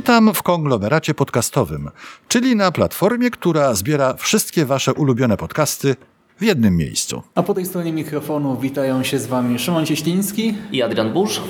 [0.00, 1.90] Witam w konglomeracie podcastowym,
[2.28, 5.96] czyli na platformie, która zbiera wszystkie Wasze ulubione podcasty
[6.38, 7.22] w jednym miejscu.
[7.34, 11.40] A po tej stronie mikrofonu witają się z Wami Szymon Cieśliński i Adrian Burz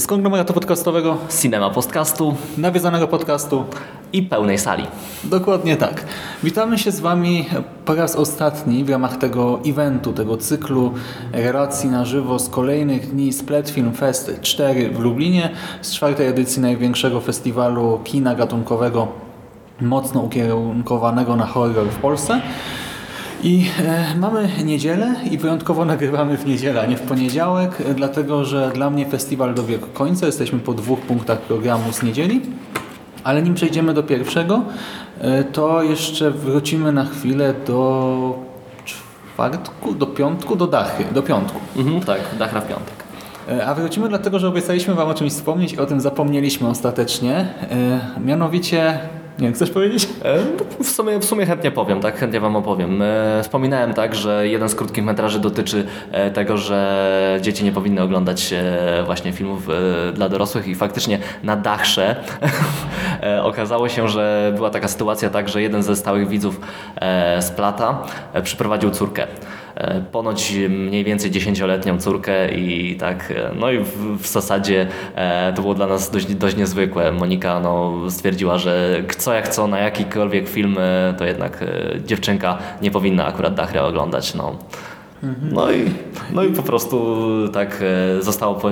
[0.00, 3.64] z konglomeratu podcastowego, Cinema Podcastu nawiedzonego podcastu.
[4.12, 4.86] i pełnej sali.
[5.24, 6.04] Dokładnie tak.
[6.42, 7.46] Witamy się z Wami
[7.84, 10.92] po raz ostatni w ramach tego eventu, tego cyklu
[11.32, 15.50] relacji na żywo z kolejnych dni Split Film Fest 4 w Lublinie,
[15.82, 19.08] z czwartej edycji największego festiwalu kina gatunkowego
[19.80, 22.40] mocno ukierunkowanego na horror w Polsce.
[23.42, 28.44] I e, mamy niedzielę i wyjątkowo nagrywamy w niedzielę, a nie w poniedziałek, e, dlatego
[28.44, 30.26] że dla mnie festiwal dobiegł końca.
[30.26, 32.40] Jesteśmy po dwóch punktach programu z niedzieli.
[33.24, 34.62] Ale nim przejdziemy do pierwszego,
[35.20, 38.38] e, to jeszcze wrócimy na chwilę do
[38.84, 41.60] czwartku, do piątku, do dachy, do piątku.
[41.76, 42.94] Mhm, tak, Dachra w piątek.
[43.48, 47.34] E, A wrócimy dlatego, że obiecaliśmy Wam o czymś wspomnieć i o tym zapomnieliśmy ostatecznie.
[47.70, 48.98] E, Mianowicie,
[49.38, 50.08] nie chcesz powiedzieć?
[50.24, 50.38] E,
[50.84, 52.18] W sumie, w sumie chętnie powiem, tak?
[52.18, 53.02] Chętnie Wam opowiem.
[53.02, 58.02] E, Wspominałem tak, że jeden z krótkich metraży dotyczy e, tego, że dzieci nie powinny
[58.02, 58.54] oglądać
[59.06, 59.68] właśnie filmów
[60.14, 62.16] dla dorosłych i faktycznie na Dachrze
[63.22, 66.60] e, okazało się, że była taka sytuacja tak, że jeden ze stałych widzów
[67.40, 68.02] z Plata
[68.42, 69.26] przyprowadził córkę.
[69.74, 75.52] E, Ponoć mniej więcej dziesięcioletnią córkę i tak, e, no i w, w zasadzie e,
[75.52, 77.12] to było dla nas dość, dość niezwykłe.
[77.12, 82.58] Monika no, stwierdziła, że co jak co, na jakikolwiek film, e, to jednak e, dziewczynka
[82.82, 84.34] nie powinna akurat Dachrę oglądać.
[84.34, 84.58] No.
[85.52, 85.84] No, i,
[86.32, 87.16] no i po prostu
[87.52, 87.82] tak
[88.20, 88.22] e,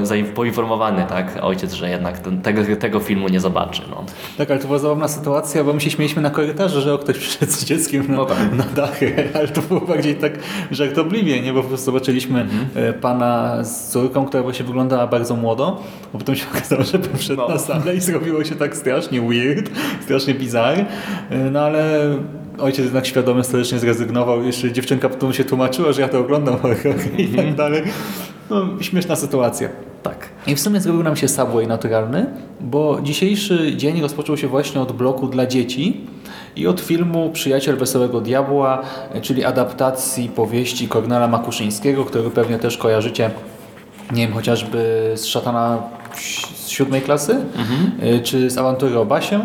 [0.02, 3.82] zain- poinformowany tak, ojciec, że jednak ten, tego, tego filmu nie zobaczy.
[3.90, 4.04] No.
[4.38, 7.18] Tak, ale to była zabawna sytuacja, bo my się śmieliśmy na korytarzu, że o, ktoś
[7.18, 8.38] przyszedł z dzieckiem na, No tak.
[8.56, 10.32] na dachy, ale to było bardziej tak
[10.70, 11.52] żartobliwie, nie?
[11.52, 12.66] bo po prostu zobaczyliśmy Mhm.
[12.74, 15.82] e, pana z córką, która właśnie wyglądała bardzo młodo,
[16.14, 17.48] a potem się okazało, że pan wszedł No.
[17.48, 19.70] na salę i zrobiło się tak strasznie weird,
[20.04, 20.84] strasznie bizarre,
[21.30, 22.00] E, no ale
[22.60, 26.56] ojciec jednak świadomy stolecznie zrezygnował, jeszcze dziewczynka potem się tłumaczyła, że ja to oglądam
[27.18, 27.36] i Mhm.
[27.46, 27.82] tak dalej.
[28.50, 29.68] No, śmieszna sytuacja.
[30.02, 30.28] Tak.
[30.46, 32.26] I w sumie zrobił nam się Subway naturalny,
[32.60, 36.00] bo dzisiejszy dzień rozpoczął się właśnie od bloku dla dzieci
[36.56, 38.82] i od filmu Przyjaciel Wesołego Diabła,
[39.22, 43.30] czyli adaptacji powieści Kornela Makuszyńskiego, który pewnie też kojarzycie,
[44.12, 45.82] nie wiem, chociażby z Szatana
[46.64, 47.36] z siódmej klasy,
[48.16, 49.40] y, czy z Awantury o Basie.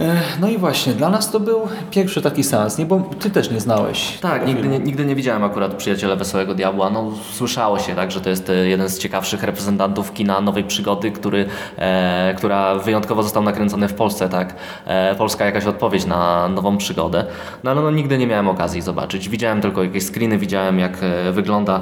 [0.00, 2.86] E, No i właśnie, dla nas to był pierwszy taki seans, nie?
[2.86, 4.18] Bo ty też nie znałeś.
[4.18, 6.90] Tak, nigdy nie, nigdy nie widziałem akurat Przyjaciela Wesołego Diabła.
[6.90, 11.10] No, słyszało się, tak, że to jest e, jeden z ciekawszych reprezentantów kina nowej przygody,
[11.10, 11.46] który,
[11.78, 14.28] e, która wyjątkowo został nakręcony w Polsce.
[14.28, 14.54] Tak?
[14.86, 17.24] E, Polska jakaś odpowiedź na nową przygodę.
[17.64, 19.28] No ale no, nigdy nie miałem okazji zobaczyć.
[19.28, 21.80] Widziałem tylko jakieś screeny, widziałem jak e, wygląda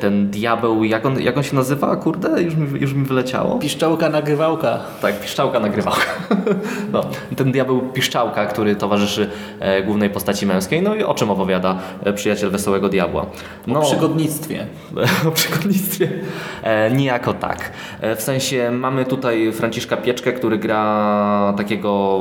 [0.00, 0.84] ten diabeł.
[0.84, 1.96] Jak on, jak on się nazywa?
[1.96, 3.58] Kurde, już mi, już mi wyleciało.
[3.58, 4.78] Piszczałka nagrywałka.
[5.02, 6.00] Tak, piszczałka nagrywałka.
[6.92, 7.00] No,
[7.36, 10.82] ten diabeł piszczałka, który towarzyszy e, głównej postaci męskiej.
[10.82, 13.26] No i o czym opowiada e, przyjaciel Wesołego Diabła?
[13.66, 14.66] No, O przygodnictwie.
[15.28, 16.08] o przygodnictwie?
[16.62, 17.72] E, niejako tak.
[18.00, 22.20] E, w sensie mamy tutaj Franciszka Pieczkę, który gra takiego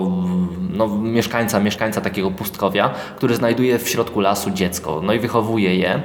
[0.73, 5.01] no, mieszkańca, mieszkańca takiego pustkowia, który znajduje w środku lasu dziecko.
[5.03, 6.01] No i wychowuje je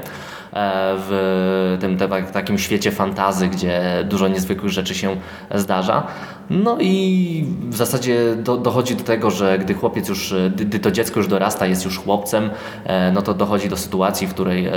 [0.57, 5.17] w tym te, takim świecie fantazy, gdzie dużo niezwykłych rzeczy się
[5.55, 6.07] zdarza.
[6.51, 11.21] No i w zasadzie do, dochodzi do tego, że gdy chłopiec już, gdy, to dziecko
[11.21, 12.51] już dorasta, jest już chłopcem,
[12.85, 14.73] e, no to dochodzi do sytuacji, w której e,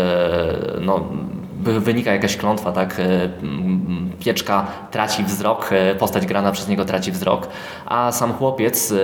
[0.81, 1.03] no,
[1.61, 2.99] wy- wynika jakaś klątwa, tak?
[2.99, 3.29] E,
[4.19, 7.47] Pieczka traci wzrok, e, postać grana przez niego traci wzrok,
[7.85, 8.95] a sam chłopiec e,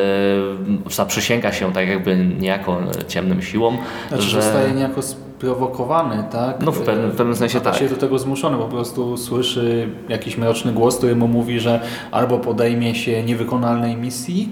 [0.91, 2.77] zaprzysięga się tak jakby niejako
[3.07, 3.77] ciemnym siłom,
[4.09, 4.41] Znaczy, że...
[4.41, 5.01] zostaje niejako
[5.43, 6.63] sprowokowany, tak?
[6.65, 7.75] No w pewnym, w pewnym sensie A tak.
[7.75, 11.79] się do tego zmuszony, po prostu słyszy jakiś mroczny głos, który mu mówi, że
[12.11, 14.49] albo podejmie się niewykonalnej misji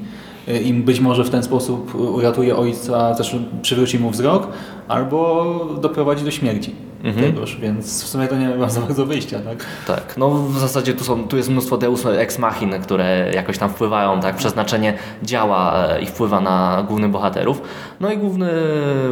[0.47, 4.47] y, i być może w ten sposób uratuje ojca, znaczy przywróci mu wzrok,
[4.87, 6.75] albo doprowadzi do śmierci.
[7.03, 9.65] Tegoż, więc w sumie to nie ma za bardzo wyjścia, tak?
[9.87, 13.69] Tak, no w zasadzie tu, są, tu jest mnóstwo deus ex machiny, które jakoś tam
[13.69, 14.93] wpływają, tak, przeznaczenie
[15.23, 17.61] działa e, i wpływa na głównych bohaterów.
[17.99, 18.49] No i główny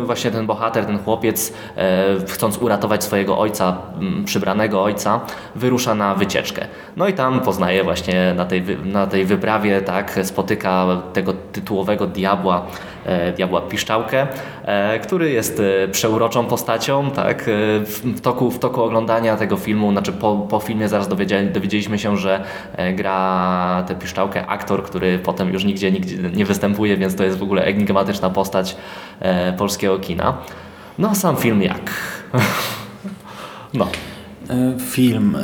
[0.03, 3.77] właśnie ten bohater, ten chłopiec, e, chcąc uratować swojego ojca,
[4.25, 5.19] przybranego ojca,
[5.55, 6.67] wyrusza na wycieczkę.
[6.97, 12.65] No i tam poznaje właśnie na tej, na tej wyprawie, tak, spotyka tego tytułowego diabła,
[13.05, 14.27] e, diabła Piszczałkę,
[15.03, 17.45] który jest przeuroczą postacią, tak,
[17.85, 22.17] w, toku, w toku oglądania tego filmu, znaczy po, po filmie zaraz dowiedzieli, dowiedzieliśmy się,
[22.17, 22.43] że
[22.75, 27.37] e, gra tę Piszczałkę aktor, który potem już nigdzie, nigdzie nie występuje, więc to jest
[27.37, 28.77] w ogóle enigmatyczna postać
[29.19, 30.37] e, polskiego kina.
[30.99, 31.91] No, sam film jak?
[33.73, 33.87] no.
[34.49, 35.37] E, Film,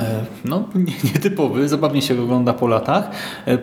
[0.45, 3.09] no nie- nietypowy, zabawnie się ogląda po latach.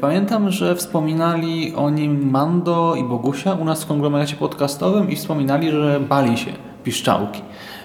[0.01, 5.71] Pamiętam, że wspominali o nim Mando i Bogusia u nas w konglomeracie podcastowym i wspominali,
[5.71, 6.53] że bali się
[6.85, 7.43] piszczałki.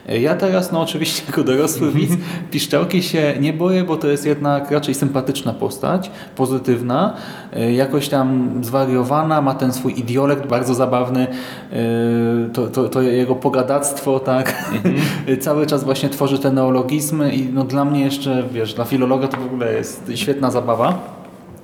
[0.08, 2.12] Ja teraz, no oczywiście jako dorosły widz,
[2.52, 7.14] piszczałki się nie boję, bo to jest jednak raczej sympatyczna postać, pozytywna,
[7.54, 11.28] e, jakoś tam zwariowana, ma ten swój idiolekt bardzo zabawny,
[11.72, 14.72] e, to, to, to jego pogadactwo, tak,
[15.40, 19.38] cały czas właśnie tworzy te neologizmy i no dla mnie jeszcze, wiesz, dla filologa to
[19.38, 21.17] w ogóle jest świetna zabawa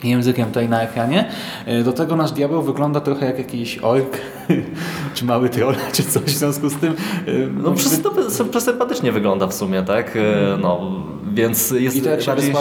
[0.10, 1.30] językiem tutaj na ekranie.
[1.66, 4.18] E, Do tego nasz diabeł wygląda trochę jak jakiś ork,
[5.14, 6.94] czy mały troll, czy coś w związku z tym.
[7.28, 7.32] e,
[7.64, 8.12] No, przez, to,
[8.52, 10.16] przesympatycznie wygląda w sumie, tak?
[10.18, 10.92] E, No,
[11.34, 12.54] więc jest bardziej,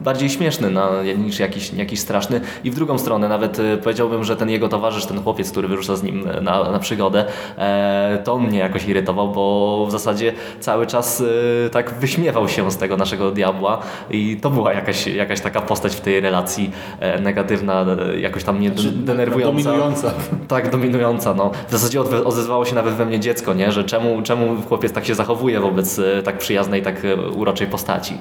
[0.00, 0.88] bardziej śmieszny na,
[1.18, 2.40] niż jakiś, jakiś straszny.
[2.64, 5.96] I w drugą stronę nawet e, powiedziałbym, że ten jego towarzysz, ten chłopiec, który wyrusza
[5.96, 7.24] z nim na, na przygodę,
[7.58, 11.20] e, to mnie jakoś irytował, bo w zasadzie cały czas
[11.66, 13.78] e, tak wyśmiewał się z tego naszego diabła
[14.10, 16.70] i to była jakaś, jakaś taka postać w tej relacji
[17.00, 19.62] e, negatywna, e, jakoś tam mnie denerwująca.
[19.62, 20.12] Dominująca.
[20.48, 21.34] Tak, dominująca.
[21.34, 21.50] No.
[21.68, 23.72] W zasadzie odezwało się nawet we mnie dziecko, nie?
[23.72, 28.11] że czemu, czemu chłopiec tak się zachowuje wobec e, tak przyjaznej, tak e, uroczej postaci.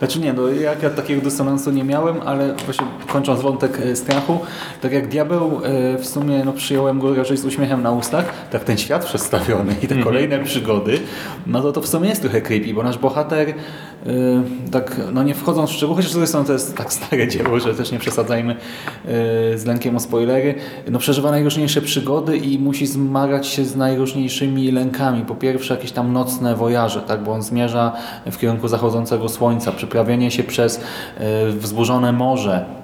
[0.00, 4.38] Znaczy nie, no jak ja takiego dysonansu nie miałem, ale właśnie kończąc wątek e, strachu,
[4.80, 8.64] tak jak diabeł e, w sumie no, przyjąłem go raczej z uśmiechem na ustach, tak
[8.64, 10.98] ten świat przedstawiony i te kolejne przygody,
[11.46, 13.54] no to to w sumie jest trochę creepy, bo nasz bohater e,
[14.70, 17.92] tak, no nie wchodząc w szczegóły, chociaż zresztą to jest tak stare dzieło, że też
[17.92, 18.56] nie przesadzajmy
[19.54, 20.54] z lękiem o spoilery,
[20.90, 25.24] no przeżywa najróżniejsze przygody i musi zmagać się z najróżniejszymi lękami.
[25.24, 27.92] Po pierwsze jakieś tam nocne wojaże, tak, bo on zmierza
[28.26, 30.80] w kierunku zachodzącego słońca, przeprawienie się przez
[31.16, 32.79] e, wzburzone morze,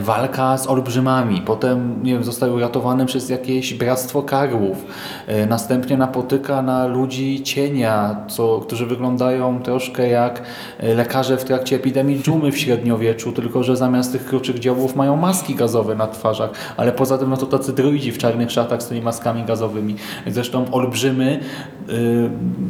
[0.00, 4.84] walka z olbrzymami, potem nie wiem, zostaje uratowany przez jakieś bractwo karłów,
[5.26, 10.42] e, następnie napotyka na ludzi cienia, co, którzy wyglądają troszkę jak
[10.78, 15.16] e, lekarze w trakcie epidemii dżumy w średniowieczu, tylko że zamiast tych kruczych działów mają
[15.16, 18.86] maski gazowe na twarzach, ale poza tym no to tacy droidzi w czarnych szatach z
[18.86, 19.96] tymi maskami gazowymi.
[20.26, 21.40] Zresztą olbrzymy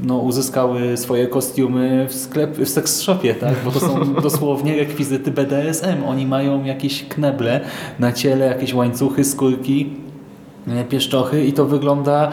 [0.02, 3.54] no, uzyskały swoje kostiumy w, sklep, w sex shopie, tak?
[3.64, 6.04] bo to są dosłownie rekwizyty BDSM.
[6.06, 7.60] Oni mają jakieś kneble
[7.98, 9.92] na ciele, jakieś łańcuchy, skórki,
[10.68, 12.32] e, pieszczochy i to wygląda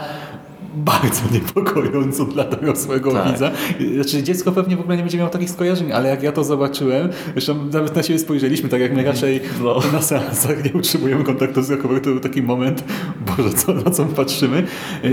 [0.78, 3.32] bardzo niepokojąco dla dorosłego Tak.
[3.32, 3.50] widza.
[3.94, 7.08] Znaczy dziecko pewnie w ogóle nie będzie miało takich skojarzeń, ale jak ja to zobaczyłem,
[7.32, 9.80] zresztą nawet na siebie spojrzeliśmy, tak jak my raczej No.
[9.92, 12.84] na seansach nie utrzymujemy kontaktu wzrokowego, to był taki moment,
[13.36, 14.62] Boże, co, na co my patrzymy.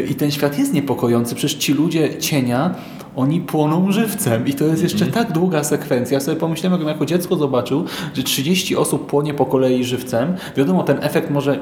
[0.10, 2.76] I ten świat jest niepokojący, przecież ci ludzie cienia,
[3.16, 6.16] oni płoną żywcem i to jest jeszcze tak długa sekwencja.
[6.16, 10.34] Ja sobie pomyślałem, jakbym jako dziecko zobaczył, że 30 osób płonie po kolei żywcem.
[10.58, 11.60] Wiadomo, ten efekt może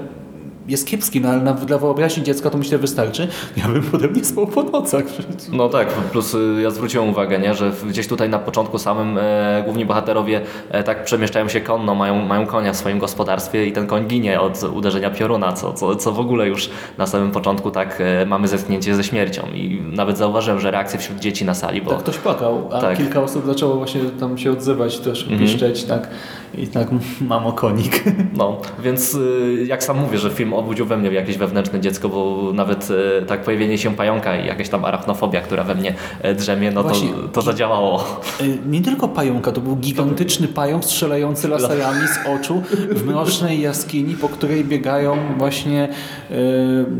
[0.68, 3.28] jest kiepski, no ale na, dla wyobraźni dziecka to myślę wystarczy.
[3.58, 5.04] Ja bym potem nie spał po nocach.
[5.52, 9.62] No tak, plus y, ja zwróciłem uwagę, nie, że gdzieś tutaj na początku samym e,
[9.66, 13.88] główni bohaterowie e, tak przemieszczają się konno, mają, mają konia w swoim gospodarstwie i ten
[13.88, 18.02] koń ginie od uderzenia pioruna, co, co, co w ogóle już na samym początku tak
[18.02, 21.90] e, mamy zetknięcie ze śmiercią i nawet zauważyłem, że reakcje wśród dzieci na sali, bo
[21.92, 22.98] Tak ktoś płakał, a Tak.
[22.98, 26.08] kilka osób zaczęło właśnie tam się odzywać, też piszczeć, tak.
[26.58, 26.88] I tak,
[27.22, 28.04] mamo konik.
[28.38, 32.52] No, więc y, jak sam mówię, że film obudził we mnie jakieś wewnętrzne dziecko, bo
[32.54, 36.72] nawet y, tak pojawienie się pająka i jakaś tam arachnofobia, która we mnie e, drzemie,
[36.72, 37.10] no to, Właśnie.
[37.34, 38.04] to zadziałało.
[38.42, 44.16] Y, Nie tylko pająka, to był gigantyczny pająk strzelający laserami z oczu w mrocznej jaskini,
[44.16, 45.90] po której biegają właśnie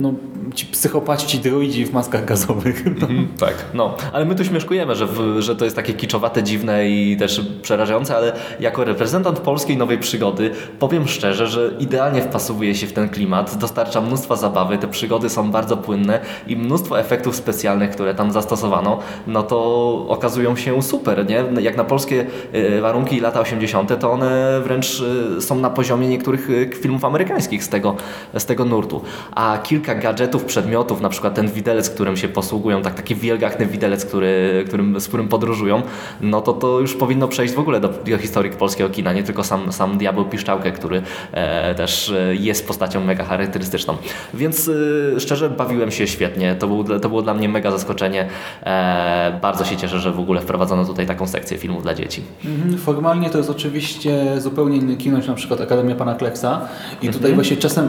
[0.02, 0.14] no,
[0.56, 2.84] ci psychopaci, ci w maskach gazowych.
[3.02, 3.08] No.
[3.40, 7.18] Tak, no, ale my tu śmieszkujemy, że, w, że to jest takie kiczowate, dziwne i
[7.18, 12.94] też przerażające, ale jako reprezentant polskiej nowej przygody powiem szczerze, że idealnie wpasowuje się w
[12.94, 18.16] ten klimat, dostarcza mnóstwa zabawy, te przygody są bardzo płynne i mnóstwo efektów specjalnych, które
[18.16, 21.44] tam zastosowano, no to okazują się super, nie?
[21.62, 25.04] Jak na polskie e, warunki lata 80., to one wręcz
[25.38, 27.96] e, są na poziomie niektórych e, filmów amerykańskich z tego,
[28.38, 29.02] z tego nurtu.
[29.32, 33.66] A kilka gadżetów elementów, przedmiotów, na przykład ten widelec, którym się posługują, tak taki wielgachny
[33.66, 35.82] widelec, który, którym, z którym podróżują,
[36.22, 39.44] no to to już powinno przejść w ogóle do, do historii polskiego kina, nie tylko
[39.44, 43.98] sam, sam Diabeł Piszczałkę, który e, też e, jest postacią mega charakterystyczną.
[44.34, 44.70] Więc
[45.16, 48.28] e, szczerze bawiłem się świetnie, to, był, to było dla mnie mega zaskoczenie.
[48.64, 52.22] E, bardzo się cieszę, że w ogóle wprowadzono tutaj taką sekcję filmów dla dzieci.
[52.46, 56.62] Mhm, Formalnie to jest oczywiście zupełnie inny kino niż na przykład Akademia Pana Kleksa
[57.02, 57.36] i tutaj Mhm.
[57.36, 57.88] właśnie czasem,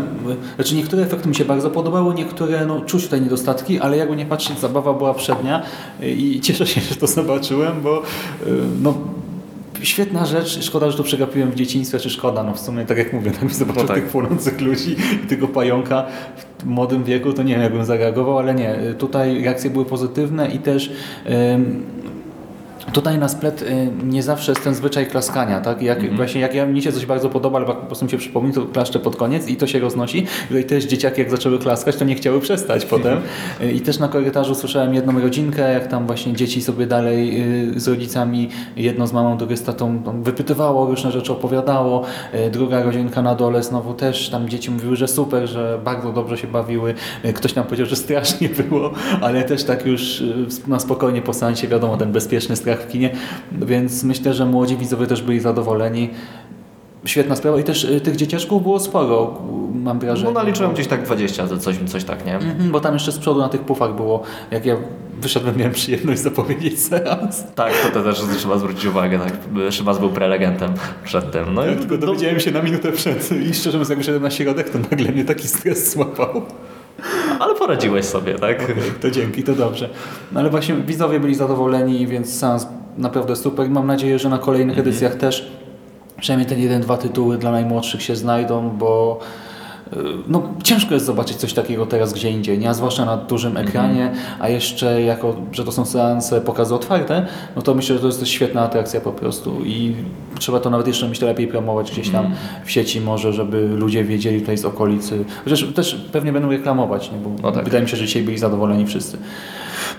[0.57, 2.34] znaczy niektóre efekty mi się bardzo podobały, niektóre
[2.67, 5.63] no, czuć tutaj niedostatki, ale jakby nie patrzeć, zabawa była przednia
[6.03, 8.03] i cieszę się, że to zobaczyłem, bo y,
[8.83, 8.95] no,
[9.83, 13.13] świetna rzecz, szkoda, że to przegapiłem w dzieciństwie, czy szkoda, no w sumie tak jak
[13.13, 13.97] mówię, tak zobaczył No tak.
[13.97, 16.07] tych płonących ludzi i tego pająka
[16.59, 20.59] w młodym wieku, to nie wiem, jakbym zareagował, ale nie, tutaj reakcje były pozytywne i
[20.59, 20.93] też
[21.55, 21.83] ym,
[22.93, 25.83] Tutaj na splet y, nie zawsze jest ten zwyczaj klaskania, tak?
[25.83, 26.17] Jak, Mhm.
[26.17, 28.53] właśnie, jak ja, mi się coś bardzo podoba, albo jak po prostu mi się przypomni,
[28.53, 30.27] to klaszczę pod koniec i to się roznosi.
[30.61, 33.19] I też dzieciaki jak zaczęły klaskać, to nie chciały przestać potem.
[33.61, 37.43] Y, I też na korytarzu słyszałem jedną rodzinkę, jak tam właśnie dzieci sobie dalej
[37.77, 42.03] y, z rodzicami, jedno z mamą, drugie z tatą wypytywało, różne rzeczy opowiadało.
[42.53, 46.47] Druga rodzinka na dole znowu też, tam dzieci mówiły, że super, że bardzo dobrze się
[46.47, 46.95] bawiły.
[47.35, 50.23] Ktoś tam powiedział, że strasznie było, ale też tak już
[50.67, 53.11] na spokojnie po seansie, wiadomo, ten bezpieczny strach w kinie,
[53.53, 56.11] więc myślę, że młodzi widzowie też byli zadowoleni.
[57.05, 59.43] Świetna sprawa i też y, tych dzieciaczków było sporo,
[59.75, 60.33] mam wrażenie.
[60.35, 62.35] No naliczyłem gdzieś tak 20, coś, coś tak, nie?
[62.35, 64.77] Mhm, Bo tam jeszcze z przodu na tych pufach było, jak ja
[65.21, 67.45] wyszedłem, miałem przyjemność zapowiedzieć seans.
[67.55, 69.33] Tak, to, to też trzeba zwrócić uwagę, tak.
[69.73, 70.73] Szymas był prelegentem
[71.05, 71.55] przed tym.
[71.55, 74.71] No i Tylko dowiedziałem się na minutę przed i szczerze mówiąc, jak wyszedłem na środek,
[74.71, 76.43] to nagle mnie taki stres złapał.
[77.41, 78.73] Ale poradziłeś sobie, tak?
[79.01, 79.89] To dzięki, to dobrze.
[80.33, 82.67] No ale właśnie widzowie byli zadowoleni, więc seans
[82.99, 83.71] naprawdę super.
[83.71, 85.51] Mam nadzieję, że na kolejnych edycjach też
[86.21, 89.21] przynajmniej ten jeden, dwa tytuły dla najmłodszych się znajdą, bo
[90.29, 92.71] no, ciężko jest zobaczyć coś takiego teraz gdzie indziej, nie?
[92.71, 97.63] a zwłaszcza na dużym ekranie, a jeszcze jako, że to są seanse pokazy otwarte, no
[97.63, 99.95] to myślę, że to jest świetna atrakcja po prostu i
[100.39, 102.31] trzeba to nawet jeszcze myślę lepiej promować gdzieś tam
[102.65, 105.25] w sieci może, żeby ludzie wiedzieli tutaj z okolicy.
[105.45, 107.19] Chociaż też pewnie będą reklamować, nie?
[107.19, 107.65] bo No tak.
[107.65, 109.19] wydaje mi się, że dzisiaj byli zadowoleni wszyscy.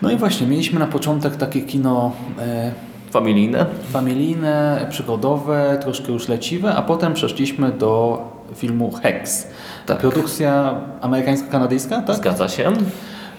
[0.01, 2.71] No i właśnie, mieliśmy na początek takie kino e,
[3.11, 3.65] Familijne?
[3.91, 8.21] familijne, przygodowe, troszkę już leciwe, a potem przeszliśmy do
[8.55, 9.47] filmu Hex.
[9.85, 9.97] Tak.
[9.97, 12.15] Produkcja amerykańsko-kanadyjska, tak?
[12.15, 12.73] Zgadza się.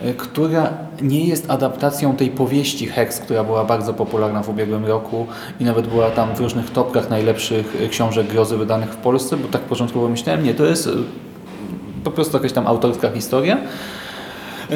[0.03, 0.73] E, która
[1.03, 5.27] nie jest adaptacją tej powieści Hex, która była bardzo popularna w ubiegłym roku
[5.61, 9.49] i nawet była tam w różnych topkach najlepszych e, książek grozy wydanych w Polsce, bo
[9.49, 10.91] tak początkowo myślałem, nie, to jest e,
[12.05, 13.59] po prostu jakaś tam autorska historia,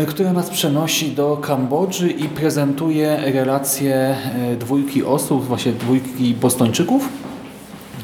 [0.09, 4.17] która nas przenosi do Kambodży i prezentuje relacje
[4.59, 7.09] dwójki osób, właśnie dwójki Bostończyków,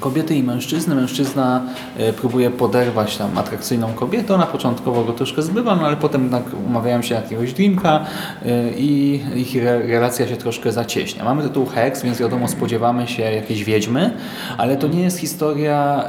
[0.07, 0.95] kobiety i mężczyzny.
[0.95, 1.63] Mężczyzna
[1.97, 4.35] e, próbuje poderwać tam atrakcyjną kobietę.
[4.35, 8.07] Ona początkowo go troszkę zbywa, no ale potem jednak umawiają się jakiegoś drinka
[8.47, 11.25] e, i ich re relacja się troszkę zacieśnia.
[11.25, 14.11] Mamy tytuł Hex, więc wiadomo spodziewamy się jakiejś wiedźmy,
[14.59, 16.05] ale to nie jest historia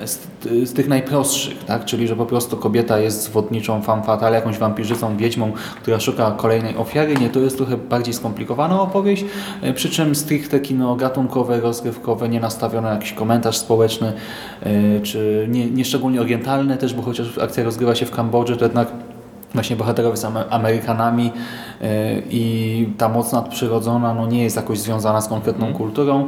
[0.00, 0.06] e,
[0.40, 1.84] z, z tych najprostszych, tak?
[1.84, 5.52] czyli że po prostu kobieta jest zwodniczą femme fatale, jakąś wampirzycą, wiedźmą,
[5.82, 7.14] która szuka kolejnej ofiary.
[7.14, 9.24] Nie, to jest trochę bardziej skomplikowana opowieść,
[9.62, 14.12] e, przy czym stricte kino gatunkowe, rozgrywkowe, nie nastawione na jakiś komentarz społeczny,
[14.62, 18.64] e, czy nie, nie szczególnie orientalne też, bo chociaż akcja rozgrywa się w Kambodży, to
[18.64, 18.88] jednak
[19.54, 21.32] właśnie bohaterowie są Amerykanami
[22.30, 26.26] i ta moc nadprzyrodzona no, nie jest jakoś związana z konkretną kulturą.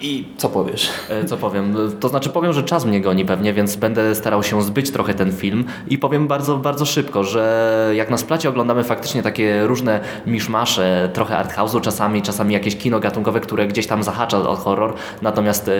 [0.00, 0.90] I co powiesz?
[1.10, 1.76] E, Co powiem?
[2.00, 5.32] To znaczy powiem, że czas mnie goni pewnie, więc będę starał się zbyć trochę ten
[5.32, 11.10] film i powiem bardzo, bardzo szybko, że jak na splacie oglądamy faktycznie takie różne miszmasze,
[11.12, 15.72] trochę arthouse'u czasami, czasami jakieś kino gatunkowe, które gdzieś tam zahacza o horror, natomiast e,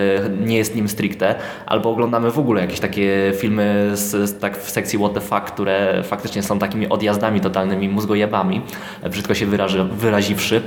[0.45, 4.69] nie jest nim stricte, albo oglądamy w ogóle jakieś takie filmy z, z, tak w
[4.69, 8.61] sekcji what the fuck, które faktycznie są takimi odjazdami totalnymi, mózgojebami,
[9.01, 10.61] e, brzydko się wyraży, wyraziwszy,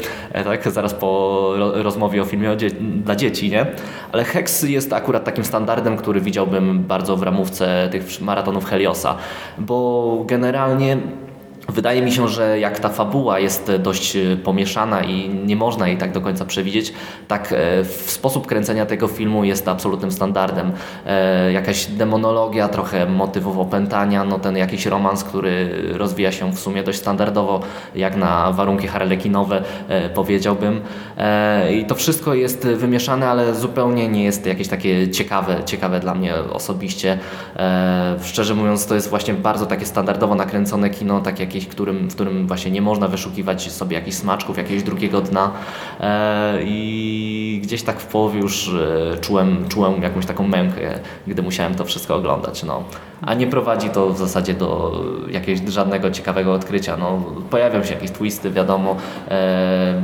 [0.44, 1.08] tak, zaraz po
[1.56, 3.37] ro, rozmowie o filmie dla dzieci,
[4.12, 9.16] Ale Hex jest akurat takim standardem, który widziałbym bardzo w ramówce tych maratonów Heliosa,
[9.58, 10.96] bo generalnie
[11.68, 15.96] Wydaje mi się, że jak ta fabuła jest dość e, pomieszana i nie można jej
[15.96, 16.92] tak do końca przewidzieć,
[17.28, 20.72] tak e, sposób kręcenia tego filmu jest absolutnym standardem.
[21.06, 26.82] E, Jakaś demonologia, trochę motywów opętania, no ten jakiś romans, który rozwija się w sumie
[26.82, 27.60] dość standardowo,
[27.94, 29.62] jak na warunki harlekinowe
[30.14, 30.80] powiedziałbym.
[31.72, 36.34] I to wszystko jest wymieszane, ale zupełnie nie jest jakieś takie ciekawe, ciekawe dla mnie
[36.52, 37.18] osobiście.
[38.22, 42.70] Szczerze mówiąc, to jest właśnie bardzo takie standardowo nakręcone kino, tak którym, w którym właśnie
[42.70, 45.50] nie można wyszukiwać sobie jakichś smaczków, jakiegoś drugiego dna.
[46.00, 51.74] E, I gdzieś tak w połowie już e, czułem, czułem jakąś taką mękę, gdy musiałem
[51.74, 52.62] to wszystko oglądać.
[52.62, 52.84] No.
[53.22, 56.96] A nie prowadzi to w zasadzie do jakiegoś żadnego ciekawego odkrycia.
[56.96, 58.96] No, pojawią się jakieś twisty, wiadomo,
[59.28, 60.02] e,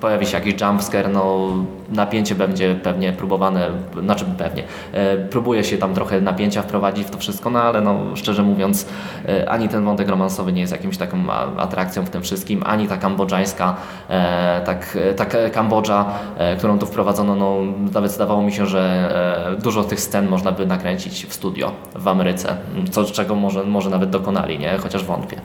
[0.00, 1.48] pojawi się jakiś jumpscare, no,
[1.92, 3.70] napięcie będzie pewnie próbowane,
[4.02, 8.16] znaczy pewnie, e, próbuje się tam trochę napięcia wprowadzić w to wszystko, no ale no,
[8.16, 8.86] szczerze mówiąc,
[9.28, 11.18] e, ani ten wątek romansowy nie jest jakimś taką
[11.56, 13.76] atrakcją w tym wszystkim, ani ta kambodżańska,
[14.08, 16.06] e, tak, tak e, Kambodża,
[16.38, 17.58] e, którą tu wprowadzono, no,
[17.92, 19.10] nawet zdawało mi się, że
[19.56, 22.53] e, dużo tych scen można by nakręcić w studio w Ameryce,
[22.90, 24.78] co czego może, może nawet dokonali, nie?
[24.78, 25.36] chociaż wątpię.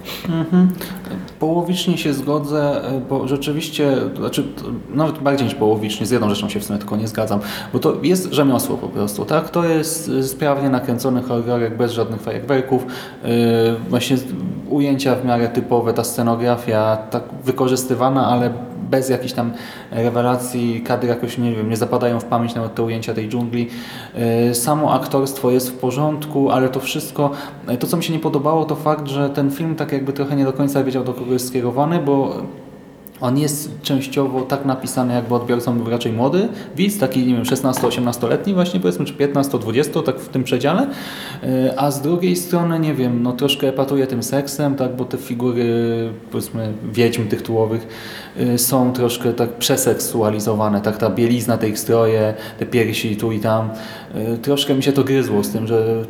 [1.39, 4.43] Połowicznie się zgodzę, e, bo rzeczywiście, znaczy
[4.93, 7.39] nawet bardziej niż połowicznie, z jedną rzeczą się w sumie tylko nie zgadzam,
[7.73, 9.49] bo to jest rzemiosło po prostu, tak?
[9.49, 12.85] To jest e, sprawnie nakręcony horrorek bez żadnych fajerwerków,
[13.23, 13.29] yy,
[13.89, 14.17] właśnie
[14.69, 18.53] ujęcia w miarę typowe, ta scenografia tak wykorzystywana, ale
[18.89, 19.53] bez jakichś tam
[19.91, 23.69] rewelacji, kadry jakoś, nie wiem, nie zapadają w pamięć nawet te ujęcia tej dżungli.
[24.47, 27.31] Yy, Samo aktorstwo jest w porządku, ale to wszystko,
[27.67, 30.35] yy, to co mi się nie podobało, to fakt, że ten film tak jakby trochę
[30.35, 32.35] nie do końca wiedział do kogo jest skierowany, bo
[33.21, 36.47] on jest częściowo tak napisany, jakby odbiorcą był raczej młody.
[36.75, 40.87] Widz, taki nie wiem, 16-18-letni właśnie powiedzmy, czy 15-20, tak w tym przedziale,
[41.43, 45.17] Yy, a z drugiej strony, nie wiem, no troszkę epatuje tym seksem, tak, bo te
[45.17, 47.87] figury, powiedzmy, wiedźm tytułowych
[48.37, 53.39] yy, są troszkę tak przeseksualizowane, tak, ta bielizna, te ich stroje, te piersi tu i
[53.39, 53.69] tam,
[54.15, 56.05] Yy, troszkę mi się to gryzło z tym, że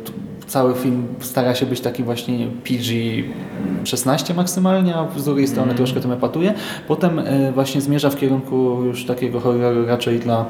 [0.50, 6.12] cały film stara się być taki właśnie PG-16 maksymalnie, a z drugiej strony troszkę tym
[6.12, 6.54] epatuje.
[6.88, 10.46] Potem e, właśnie zmierza w kierunku już takiego horroru raczej dla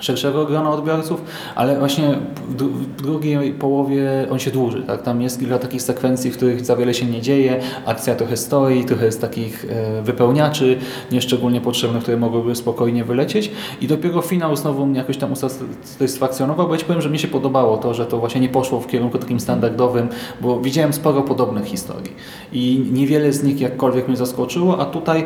[0.00, 1.22] szerszego grona odbiorców,
[1.54, 4.82] ale właśnie w, dru- w drugiej połowie on się dłuży.
[4.82, 5.02] Tak?
[5.02, 8.84] Tam jest kilka takich sekwencji, w których za wiele się nie dzieje, akcja trochę stoi,
[8.84, 10.78] trochę jest takich e, wypełniaczy,
[11.12, 13.50] nieszczególnie potrzebnych, które mogłyby spokojnie wylecieć
[13.80, 17.76] i dopiero finał znowu mnie jakoś tam usatysfakcjonował, bo ja powiem, że mi się podobało
[17.76, 20.08] to, że to właśnie nie poszło w kierunku takim standardowym,
[20.40, 22.12] bo widziałem sporo podobnych historii
[22.52, 25.24] i niewiele z nich jakkolwiek mnie zaskoczyło, a tutaj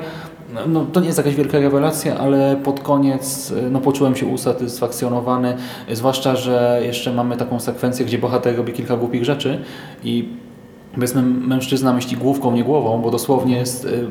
[0.68, 5.56] no, to nie jest jakaś wielka rewelacja, ale pod koniec no, poczułem się usatysfakcjonowany,
[5.92, 9.62] zwłaszcza, że jeszcze mamy taką sekwencję, gdzie bohater robi kilka głupich rzeczy
[10.04, 10.28] i
[10.94, 14.08] powiedzmy mężczyzna myśli główką, nie głową, bo dosłownie jest y,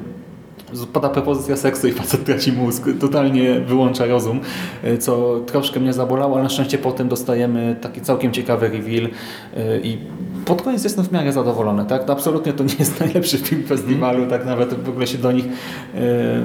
[0.94, 4.40] pada propozycja seksu i facet traci mózg, totalnie wyłącza rozum,
[4.84, 9.10] y, co troszkę mnie zabolało, ale na szczęście potem dostajemy taki całkiem ciekawy reveal y,
[9.84, 9.98] i
[10.46, 11.86] pod koniec jestem w miarę zadowolony.
[11.86, 12.04] Tak?
[12.04, 15.46] To absolutnie to nie jest najlepszy film festiwalu, tak nawet w ogóle się do nich
[15.46, 15.50] y,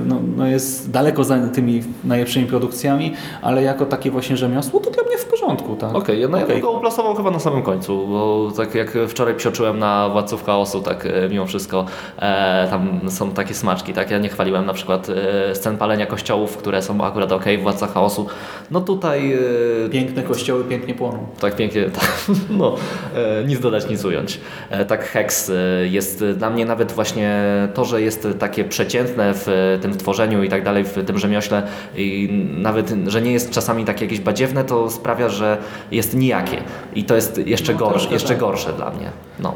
[0.06, 5.02] no, no jest daleko za tymi najlepszymi produkcjami, ale jako takie właśnie rzemiosło to dla
[5.02, 5.76] mnie w porządku.
[5.76, 5.94] Tak?
[5.94, 6.56] Okej, no ja Okej.
[6.56, 10.80] bym go uplasował chyba na samym końcu, bo tak jak wczoraj psioczyłem na Władców Chaosu,
[10.82, 11.84] tak e, mimo wszystko
[12.18, 14.10] e, tam są takie smaczki, tak?
[14.10, 17.92] Ja nie chwaliłem na przykład e, scen palenia kościołów, które są akurat ok w Władcach
[17.92, 18.26] Chaosu.
[18.70, 21.18] No tutaj e, Piękne kościoły pięknie płoną.
[21.40, 22.12] tak pięknie, tak,
[22.50, 22.74] no,
[23.14, 24.40] e, nic dodać, nic ująć.
[24.70, 25.52] E, tak Hex e,
[25.86, 27.42] jest e, dla mnie nawet właśnie
[27.74, 31.62] to, że jest takie przeciętne w tym tworzeniu i tak dalej, w tym rzemiośle
[31.96, 35.58] i nawet, że nie jest czasami takie jakieś badziewne, to sprawia, że
[35.90, 36.56] jest nijakie
[36.94, 38.38] i to jest jeszcze, No, gorsze, jeszcze tak.
[38.38, 39.10] gorsze dla mnie.
[39.40, 39.54] No.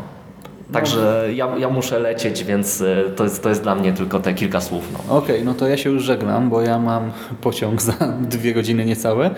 [0.72, 2.82] Także ja, ja muszę lecieć, więc
[3.16, 4.84] to jest, to jest dla mnie tylko te kilka słów.
[4.92, 5.16] No.
[5.16, 7.12] Okej, no to ja się już żegnam, bo ja mam
[7.42, 9.30] pociąg za dwie godziny niecałe,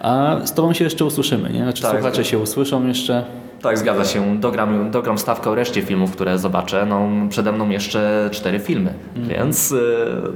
[0.00, 1.62] a z Tobą się jeszcze usłyszymy, nie?
[1.62, 1.92] Znaczy Tak.
[1.92, 3.24] słuchacze się usłyszą jeszcze.
[3.62, 4.40] Tak, zgadza się.
[4.40, 6.86] Dogram, dogram stawkę o reszcie filmów, które zobaczę.
[6.86, 9.76] No, przede mną jeszcze cztery filmy, więc e,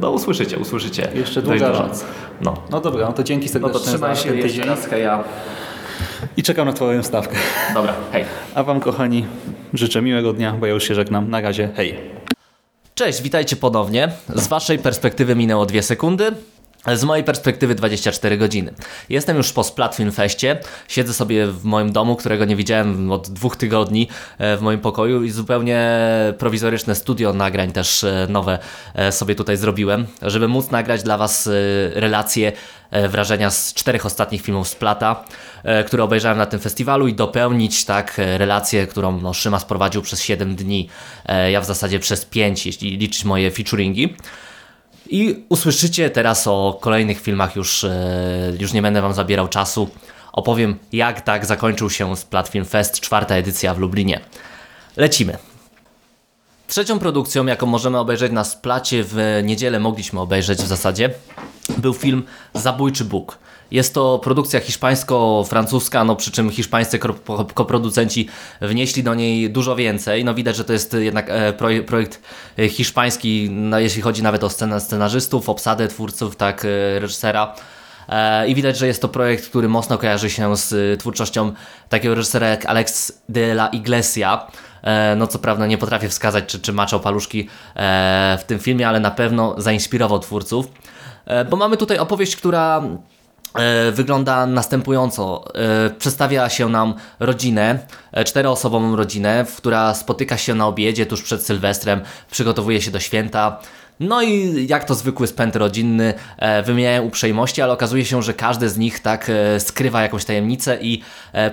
[0.01, 1.09] no, usłyszycie, usłyszycie.
[1.15, 2.05] Jeszcze długa noc.
[2.41, 2.55] No.
[2.71, 5.25] No dobra, no to dzięki no serdecznie to trzymaj za się jeszcze raz, heja.
[6.37, 7.37] i czekam na Twoją stawkę.
[7.75, 8.25] Dobra, hej.
[8.55, 9.27] A Wam kochani
[9.75, 11.31] życzę miłego dnia, bo ja już się żegnam.
[11.31, 11.95] Na razie, hej.
[12.95, 14.09] Cześć, witajcie ponownie.
[14.35, 16.33] Z waszej perspektywy minęło dwie sekundy.
[16.93, 18.75] Z mojej perspektywy 24 godziny.
[19.09, 20.61] Jestem już po Splatfilm Feście.
[20.89, 25.23] Siedzę sobie w moim domu, którego nie widziałem od dwóch tygodni e, w moim pokoju
[25.23, 25.89] i zupełnie
[26.39, 28.59] prowizoryczne studio nagrań też e, nowe
[28.95, 31.49] e, sobie tutaj zrobiłem, żeby móc nagrać dla was
[31.95, 32.53] relacje,
[33.09, 35.25] wrażenia z czterech ostatnich filmów Splata,
[35.87, 40.57] które obejrzałem na tym festiwalu i dopełnić tak relację, którą no, Szymas prowadził przez 7
[40.57, 40.89] dni,
[41.51, 44.15] ja w zasadzie przez 5, jeśli liczyć moje featuringi.
[45.15, 49.89] I usłyszycie teraz o kolejnych filmach, już, e, już nie będę Wam zabierał czasu.
[50.33, 54.21] Opowiem, jak tak zakończył się Splat Film Fest, czwarta edycja w Lublinie.
[54.97, 55.39] Lecimy.
[56.67, 61.11] Trzecią produkcją, jaką możemy obejrzeć na Splacie w niedzielę, mogliśmy obejrzeć w zasadzie,
[61.79, 62.23] był film
[62.55, 63.39] Zabójczy Bóg.
[63.71, 66.99] Jest to produkcja hiszpańsko-francuska, no przy czym hiszpańscy
[67.55, 68.29] koproducenci
[68.61, 70.25] wnieśli do niej dużo więcej.
[70.25, 72.23] No widać, że to jest jednak e, proje- projekt
[72.69, 74.51] hiszpański, no jeśli chodzi nawet o
[74.81, 76.69] scenarzystów, obsadę twórców, tak, e,
[77.01, 77.55] reżysera.
[78.09, 81.53] E, I widać, że jest to projekt, który mocno kojarzy się z twórczością
[81.89, 84.47] takiego reżysera jak Alex de la Iglesia.
[85.17, 87.49] No co prawda nie potrafię wskazać, czy, czy maczał paluszki
[88.39, 90.67] w tym filmie, ale na pewno zainspirował twórców.
[91.27, 92.83] E, Bo mamy tutaj opowieść, która
[93.55, 95.45] e, wygląda następująco.
[95.55, 97.79] E, Przedstawia się nam rodzinę,
[98.25, 103.61] czteroosobową rodzinę, która spotyka się na obiedzie tuż przed Sylwestrem, przygotowuje się do święta.
[104.01, 106.15] No i jak to zwykły spęd rodzinny,
[106.65, 111.03] wymieniają uprzejmości, ale okazuje się, że każdy z nich tak skrywa jakąś tajemnicę i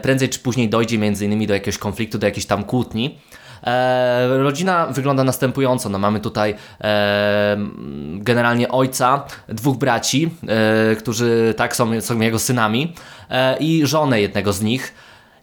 [0.01, 3.19] prędzej czy później dojdzie między innymi do jakiegoś konfliktu, do jakiejś tam kłótni.
[3.63, 5.89] E, rodzina wygląda następująco.
[5.89, 7.57] No, mamy tutaj e,
[8.13, 12.93] generalnie ojca, dwóch braci, e, którzy tak są, są jego synami
[13.59, 14.93] i żonę jednego z nich.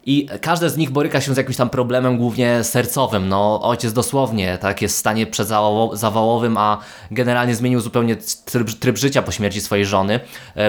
[0.07, 3.29] I każde z nich boryka się z jakimś tam problemem, głównie sercowym.
[3.29, 6.79] No, ojciec dosłownie tak jest w stanie przedzawałowym, a
[7.11, 10.21] generalnie zmienił zupełnie tryb, tryb życia po śmierci swojej żony,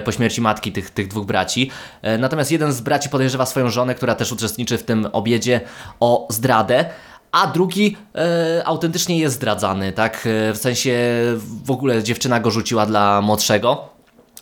[0.05, 1.71] po śmierci matki tych, tych dwóch braci.
[2.19, 5.61] Natomiast jeden z braci podejrzewa swoją żonę, która też uczestniczy w tym obiedzie,
[5.99, 6.85] o zdradę.
[7.31, 10.27] A drugi e, autentycznie jest zdradzany, tak?
[10.27, 10.97] E, w sensie
[11.63, 13.89] w ogóle dziewczyna go rzuciła dla młodszego.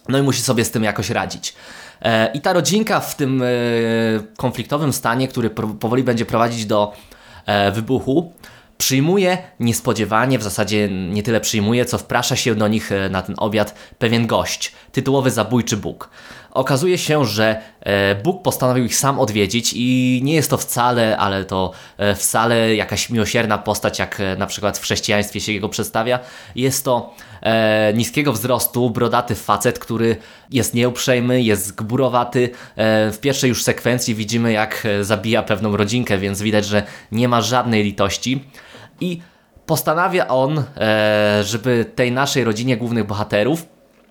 [0.10, 1.54] No i musi sobie z tym jakoś radzić.
[2.02, 3.46] E, I ta rodzinka w tym e,
[4.38, 6.94] konfliktowym stanie, który powoli będzie prowadzić do
[7.46, 8.34] e, wybuchu,
[8.78, 13.76] przyjmuje niespodziewanie, w zasadzie nie tyle przyjmuje, co wprasza się do nich na ten obiad
[14.00, 16.10] pewien gość, tytułowy zabójczy Bóg.
[16.52, 21.46] Okazuje się, że e, Bóg postanowił ich sam odwiedzić i nie jest to wcale, ale
[21.46, 26.20] to e, wcale jakaś miłosierna postać, jak e, na przykład w chrześcijaństwie się jego przedstawia.
[26.56, 27.14] Jest to
[27.94, 30.16] niskiego wzrostu, brodaty facet, który
[30.52, 32.50] jest nieuprzejmy, jest gburowaty.
[33.12, 37.84] W pierwszej już sekwencji widzimy, jak zabija pewną rodzinkę, więc widać, że nie ma żadnej
[37.84, 38.44] litości.
[39.02, 39.22] I
[39.66, 40.64] postanawia on,
[41.44, 43.66] żeby tej naszej rodzinie głównych bohaterów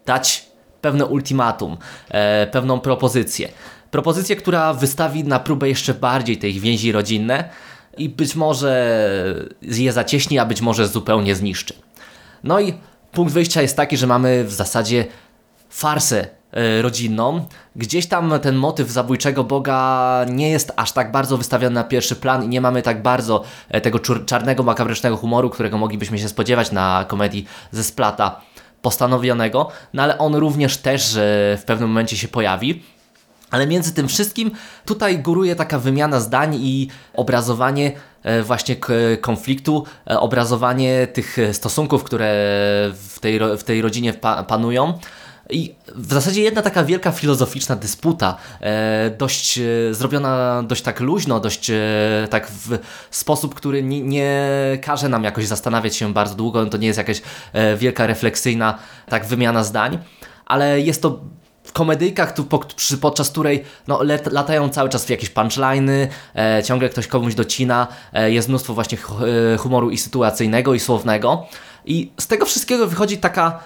[0.07, 0.47] dać
[0.87, 1.77] pewne ultimatum,
[2.09, 3.49] e, pewną propozycję.
[3.91, 7.51] Propozycję, która wystawi na próbę jeszcze bardziej te ich więzi rodzinne
[7.99, 8.71] i być może
[9.63, 11.75] je zacieśni, a być może zupełnie zniszczy.
[12.45, 12.75] No i
[13.13, 15.05] punkt wyjścia jest taki, że mamy w zasadzie
[15.71, 17.47] farsę e, rodzinną.
[17.77, 22.45] Gdzieś tam ten motyw zabójczego Boga nie jest aż tak bardzo wystawiony na pierwszy plan
[22.45, 27.05] i nie mamy tak bardzo e, tego czarnego, makabrycznego humoru, którego moglibyśmy się spodziewać na
[27.09, 28.41] komedii ze Splata
[28.87, 31.19] postanowionego, no ale on również też e,
[31.59, 32.83] w pewnym momencie się pojawi.
[33.51, 34.51] Ale między tym wszystkim
[34.85, 38.77] tutaj góruje taka wymiana zdań i obrazowanie e, właśnie
[39.21, 42.27] konfliktu, e, obrazowanie tych stosunków, które
[42.93, 44.99] w tej, w tej rodzinie pa- panują.
[45.51, 49.63] I w zasadzie jedna taka wielka filozoficzna dysputa, e, dość e,
[49.95, 51.75] zrobiona dość tak luźno, dość e,
[52.31, 52.79] tak w
[53.11, 54.51] sposób, który nie, nie
[54.83, 57.23] każe nam jakoś zastanawiać się bardzo długo, to nie jest jakaś
[57.77, 58.79] wielka refleksyjna
[59.09, 59.99] tak wymiana zdań,
[60.47, 61.21] ale jest to
[61.65, 61.73] w
[62.33, 62.45] tu,
[63.01, 66.09] podczas której no, latają cały czas jakieś punchliny,
[66.65, 67.87] ciągle ktoś komuś docina,
[68.27, 69.25] jest mnóstwo właśnie hu-
[69.59, 71.47] humoru i sytuacyjnego, i słownego.
[71.85, 73.61] I z tego wszystkiego wychodzi taka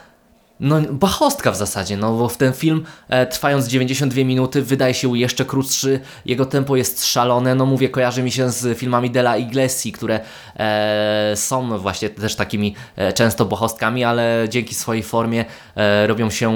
[0.61, 5.19] no, bachostka w zasadzie, no bo w ten film e, trwając 92 minuty wydaje się
[5.19, 9.93] jeszcze krótszy, jego tempo jest szalone, no mówię, kojarzy mi się z filmami Della Iglesi,
[9.93, 10.21] które
[10.57, 15.45] e, są właśnie też takimi e, często bohostkami, ale dzięki swojej formie
[15.77, 16.53] e, robią się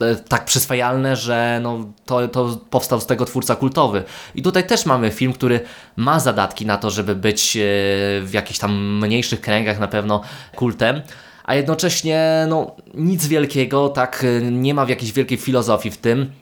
[0.00, 4.04] e, tak przyswajalne, że no, to, to powstał z tego twórca kultowy.
[4.34, 5.60] I tutaj też mamy film, który
[5.96, 7.60] ma zadatki na to, żeby być e,
[8.22, 10.22] w jakichś tam mniejszych kręgach na pewno
[10.56, 11.02] kultem,
[11.52, 16.32] a jednocześnie no, nic wielkiego, tak y, nie ma w jakiejś wielkiej filozofii w tym.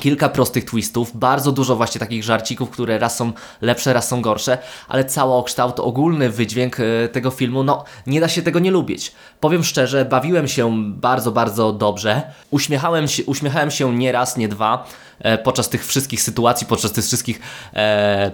[0.00, 4.58] Kilka prostych twistów, bardzo dużo właśnie takich żarcików, które raz są lepsze, raz są gorsze,
[4.88, 9.12] ale całokształt, ogólny wydźwięk y, tego filmu, no nie da się tego nie lubić.
[9.40, 12.22] Powiem szczerze, bawiłem się bardzo, bardzo dobrze.
[12.50, 14.86] Uśmiechałem się, uśmiechałem się nie raz, nie dwa
[15.18, 17.40] e, podczas tych wszystkich sytuacji, podczas tych wszystkich
[17.72, 18.32] e,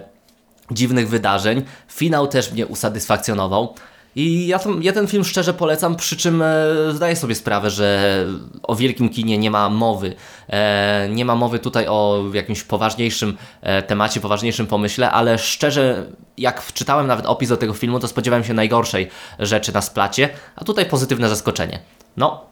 [0.71, 1.63] dziwnych wydarzeń.
[1.87, 3.75] Finał też mnie usatysfakcjonował.
[4.15, 8.25] I ja, to, ja ten film szczerze polecam, przy czym e, zdaję sobie sprawę, że
[8.63, 10.15] o wielkim kinie nie ma mowy.
[10.49, 16.05] E, nie ma mowy tutaj o jakimś poważniejszym e, temacie, poważniejszym pomyśle, ale szczerze,
[16.37, 20.63] jak czytałem nawet opis do tego filmu, to spodziewałem się najgorszej rzeczy na splacie, a
[20.63, 21.79] tutaj pozytywne zaskoczenie.
[22.17, 22.45] No,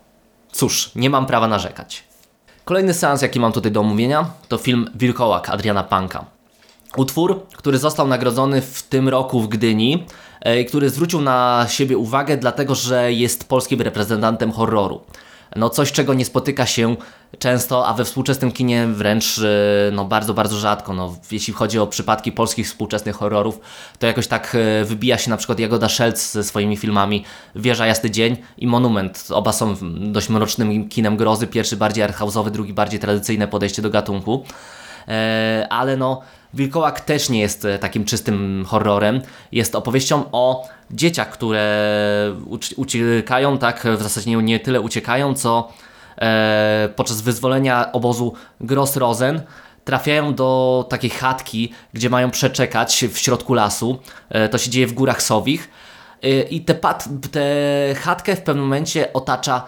[0.52, 2.04] cóż, nie mam prawa narzekać.
[2.66, 6.39] Kolejny seans, jaki mam tutaj do omówienia, to film Wilkołak Adriana Panka.
[6.98, 10.06] Utwór, który został nagrodzony w tym roku w Gdyni
[10.42, 15.02] e, który zwrócił na siebie uwagę, dlatego że jest polskim reprezentantem horroru.
[15.56, 16.96] no coś, czego nie spotyka się
[17.40, 20.94] często, a we współczesnym kinie wręcz e, no, bardzo, bardzo rzadko.
[20.94, 23.60] No, jeśli chodzi o przypadki polskich współczesnych horrorów,
[24.00, 27.24] to jakoś tak e, wybija się na przykład Jagoda Szelc ze swoimi filmami
[27.56, 29.28] Wieża Jasny Dzień i Monument.
[29.32, 29.76] Oba są
[30.12, 34.44] dość mrocznym kinem grozy, pierwszy bardziej arthouse'owy, drugi bardziej tradycyjne podejście do gatunku.
[35.70, 36.22] Ale no,
[36.54, 39.22] Wilkołak też nie jest e, takim czystym horrorem.
[39.52, 41.66] Jest opowieścią o dzieciach, które
[42.46, 45.74] uci- uciekają, tak w zasadzie nie, tyle uciekają, co
[46.22, 49.40] e, podczas wyzwolenia obozu Gross-Rosen
[49.86, 54.00] trafiają do takiej chatki, gdzie mają przeczekać w środku lasu.
[54.30, 55.70] E, to się dzieje w Górach Sowich.
[56.24, 56.76] E, I tę
[57.32, 57.42] te
[57.96, 59.66] chatkę w pewnym momencie otacza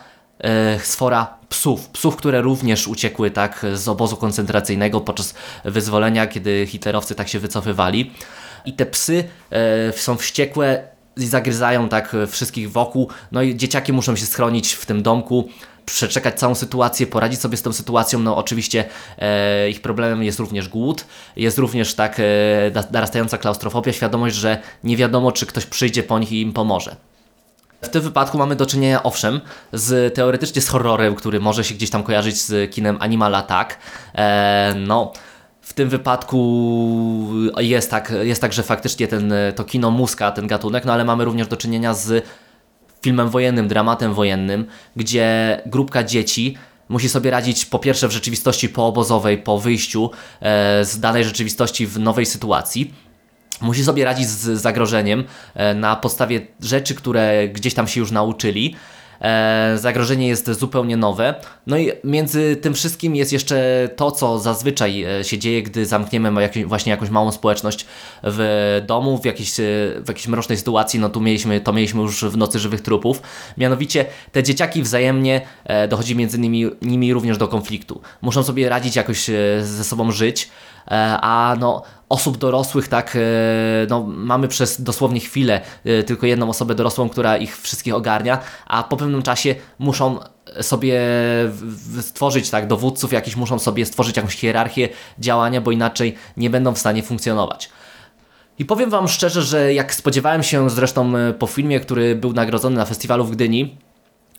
[0.84, 1.90] sfora psów.
[1.90, 5.34] Psów, które również uciekły tak z obozu koncentracyjnego podczas
[5.66, 8.12] wyzwolenia, kiedy hitlerowcy tak się wycofywali.
[8.66, 10.84] I te psy e, są wściekłe
[11.18, 13.10] i zagryzają tak wszystkich wokół.
[13.32, 15.50] No i dzieciaki muszą się schronić w tym domku,
[15.86, 18.20] przeczekać całą sytuację, poradzić sobie z tą sytuacją.
[18.20, 18.86] No oczywiście
[19.18, 22.24] e, ich problemem jest również głód, jest również tak e,
[22.92, 26.96] narastająca klaustrofobia, świadomość, że nie wiadomo, czy ktoś przyjdzie po nich i im pomoże.
[27.82, 29.42] W tym wypadku mamy do czynienia, owszem,
[29.74, 33.78] z teoretycznie z horrorem, który może się gdzieś tam kojarzyć z kinem Animal Attack.
[34.16, 35.14] E, no,
[35.62, 40.86] w tym wypadku jest tak, jest tak, że faktycznie ten, to kino muska, ten gatunek,
[40.86, 42.26] no ale mamy również do czynienia z
[43.02, 44.66] filmem wojennym, dramatem wojennym,
[44.96, 46.58] gdzie grupka dzieci
[46.90, 52.00] musi sobie radzić po pierwsze w rzeczywistości poobozowej, po wyjściu e, z danej rzeczywistości w
[52.00, 52.94] nowej sytuacji.
[53.62, 55.24] Musi sobie radzić z zagrożeniem
[55.56, 58.76] e, na podstawie rzeczy, które gdzieś tam się już nauczyli.
[59.22, 61.36] E, zagrożenie jest zupełnie nowe.
[61.68, 66.42] No i między tym wszystkim jest jeszcze to, co zazwyczaj e, się dzieje, gdy zamkniemy
[66.42, 67.86] jakieś, właśnie jakąś małą społeczność
[68.24, 69.52] w domu, w jakiejś,
[69.98, 71.00] w jakiejś mrocznej sytuacji.
[71.00, 73.22] No tu mieliśmy, to mieliśmy już w Nocy Żywych Trupów.
[73.58, 75.42] Mianowicie te dzieciaki wzajemnie
[75.90, 78.02] dochodzi między nimi, nimi również do konfliktu.
[78.22, 79.26] Muszą sobie radzić jakoś
[79.62, 80.50] ze sobą żyć,
[81.22, 83.20] a no osób dorosłych, tak, e,
[83.90, 88.84] no, mamy przez dosłownie chwilę e, tylko jedną osobę dorosłą, która ich wszystkich ogarnia, a
[88.84, 90.20] po pewnym czasie muszą
[90.62, 91.02] sobie
[92.02, 94.90] stworzyć, tak, dowódców jakiś muszą sobie stworzyć jakąś hierarchię
[95.20, 97.70] działania, bo inaczej nie będą w stanie funkcjonować.
[98.60, 102.76] I powiem Wam szczerze, że jak spodziewałem się zresztą e, po filmie, który był nagrodzony
[102.76, 103.78] na festiwalu w Gdyni,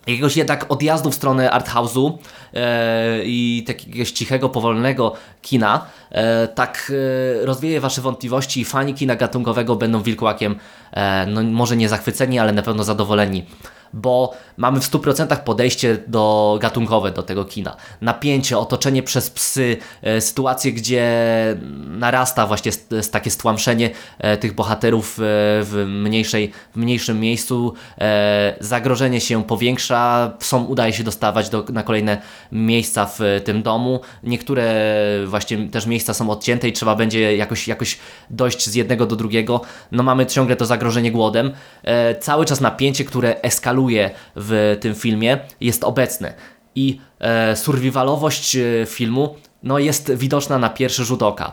[0.06, 2.18] jakiegoś jednak odjazdu w stronę arthouse'u
[2.54, 5.12] e, i takiego cichego, powolnego
[5.42, 6.92] kina, e, tak
[7.42, 10.56] e, rozwieje Wasze wątpliwości i fani kina gatunkowego będą wilkołakiem,
[10.92, 13.46] e, no może nie zachwyceni, ale na pewno zadowoleni.
[13.92, 17.76] Bo mamy w 100% podejście do gatunkowe do tego kina.
[18.00, 21.12] Napięcie, otoczenie przez psy, e, sytuacje, gdzie
[21.86, 22.72] narasta właśnie
[23.10, 25.22] takie stłamszenie e, tych bohaterów e,
[25.62, 27.74] w, mniejszej, w mniejszym miejscu,
[28.60, 32.18] zagrożenie się powiększa, są, udaje się dostawać do, na kolejne
[32.52, 34.00] miejsca w tym domu.
[34.22, 34.64] Niektóre
[35.26, 37.98] właśnie też miejsca są odcięte i trzeba będzie jakoś, jakoś
[38.30, 39.60] dojść z jednego do drugiego.
[39.92, 41.52] No mamy ciągle to zagrożenie głodem.
[42.20, 43.81] Cały czas napięcie, które eskaluje
[44.36, 46.34] w tym filmie jest obecne.
[46.74, 51.52] I e, survivalowość e, filmu no, jest widoczna na pierwszy rzut oka.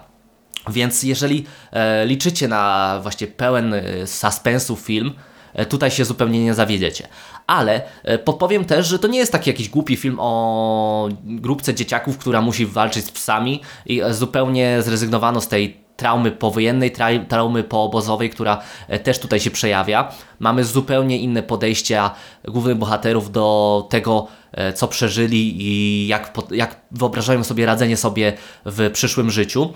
[0.69, 5.13] Więc jeżeli e, liczycie na właśnie pełen e, suspensu film,
[5.53, 7.07] e, tutaj się zupełnie nie zawiedziecie.
[7.47, 12.17] Ale e, podpowiem też, że to nie jest taki jakiś głupi film o grupce dzieciaków,
[12.17, 17.63] która musi walczyć z psami i e, zupełnie zrezygnowano z tej traumy powojennej, trau- traumy
[17.63, 20.11] poobozowej, która e, też tutaj się przejawia.
[20.39, 22.11] Mamy zupełnie inne podejścia
[22.47, 28.33] głównych bohaterów do tego, e, co przeżyli i jak, jak wyobrażają sobie radzenie sobie
[28.65, 29.73] w przyszłym życiu.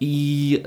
[0.00, 0.62] I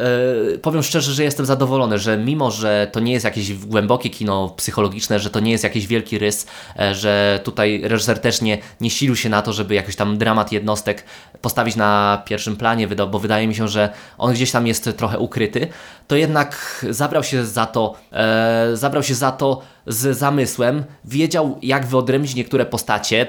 [0.55, 4.49] e, powiem szczerze, że jestem zadowolony, że mimo, że to nie jest jakieś głębokie kino
[4.57, 6.47] psychologiczne, że to nie jest jakiś wielki rys,
[6.79, 10.51] e, że tutaj reżyser też nie, nie silił się na to, żeby jakoś tam dramat
[10.51, 11.03] jednostek
[11.41, 15.67] postawić na pierwszym planie, bo wydaje mi się, że on gdzieś tam jest trochę ukryty,
[16.07, 21.85] to jednak zabrał się za to, e, zabrał się za to z zamysłem, wiedział jak
[21.85, 23.27] wyodrębnić niektóre postacie,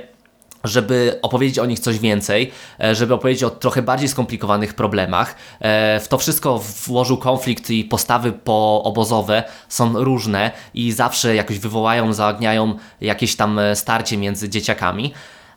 [0.65, 5.35] żeby opowiedzieć o nich coś więcej, e, żeby opowiedzieć o trochę bardziej skomplikowanych problemach.
[5.61, 12.13] E, W to wszystko włożył konflikt i postawy poobozowe są różne i zawsze jakoś wywołają,
[12.13, 15.13] zaogniają jakieś tam e, starcie między dzieciakami,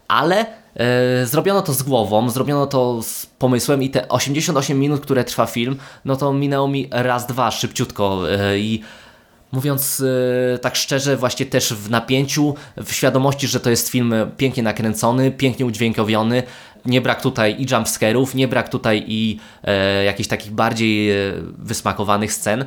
[0.08, 0.46] ale
[1.24, 5.78] zrobiono to z głową, zrobiono to z pomysłem i te 88 minut, które trwa film,
[6.06, 8.22] no to minęło mi raz, dwa, szybciutko
[8.58, 8.82] i
[9.54, 10.04] Mówiąc
[10.56, 15.32] e, tak szczerze, właśnie też w napięciu, w świadomości, że to jest film pięknie nakręcony,
[15.32, 16.44] pięknie udźwiękowiony,
[16.86, 21.16] nie brak tutaj i jumpscarów, nie brak tutaj i e, jakichś takich bardziej e,
[21.58, 22.66] wysmakowanych scen.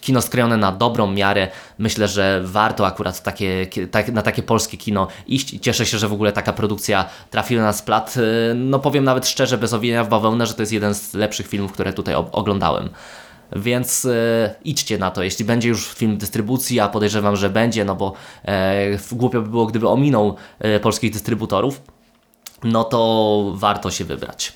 [0.00, 1.48] kino skrojone na dobrą miarę.
[1.78, 6.12] Myślę, że warto akurat takie, tak, na takie polskie kino iść cieszę się, że w
[6.12, 8.14] ogóle taka produkcja trafiła na splat.
[8.50, 11.48] E, No powiem nawet szczerze, bez owijania w bawełnę, że to jest jeden z lepszych
[11.48, 12.88] filmów, które tutaj oglądałem.
[13.56, 17.96] Więc e, idźcie na to, jeśli będzie już film dystrybucji, a podejrzewam, że będzie, no
[17.96, 18.12] bo
[18.44, 21.82] e, głupio by było, gdyby ominął e, polskich dystrybutorów,
[22.64, 24.52] no to warto się wybrać.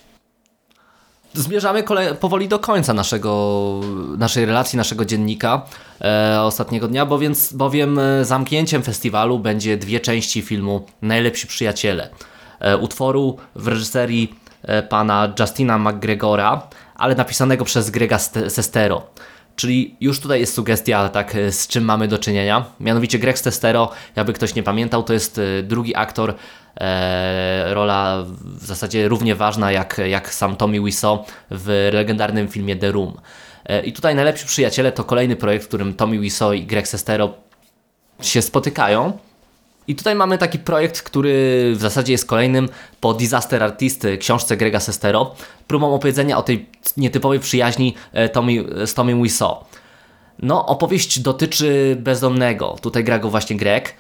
[1.35, 1.85] Zmierzamy
[2.21, 3.81] powoli do końca naszego,
[4.19, 5.63] naszej relacji, naszego dziennika
[6.01, 12.11] e, ostatniego dnia, bo więc, bowiem e, zamknięciem festiwalu będzie dwie części filmu Najlepsi Przyjaciele.
[12.61, 16.63] E, utworu w reżyserii e, pana Justina McGregora,
[17.01, 19.03] ale napisanego przez Grega Ste- Sestero.
[19.57, 22.65] Czyli już tutaj jest sugestia, tak, e, z czym mamy do czynienia.
[22.81, 26.35] Mianowicie Greg Sestero, jakby ktoś nie pamiętał, to jest e, drugi aktor,
[26.81, 32.93] e, rola w zasadzie równie ważna jak, jak sam Tommy Wiseau w legendarnym filmie The
[32.93, 33.21] Room.
[33.67, 37.35] E, I tutaj Najlepsi Przyjaciele to kolejny projekt, w którym Tommy Wiseau i Greg Sestero
[38.21, 39.19] się spotykają.
[39.91, 41.33] I tutaj mamy taki projekt, który
[41.77, 42.69] w zasadzie jest kolejnym
[43.01, 45.35] po Disaster Artist, y, książce Grega Sestero,
[45.69, 49.57] próbą opowiedzenia o tej nietypowej przyjaźni e, Tommy, z Tommy Wiseau.
[50.39, 52.77] No, opowieść dotyczy bezdomnego.
[52.83, 53.93] Tutaj gra go właśnie Greg, e,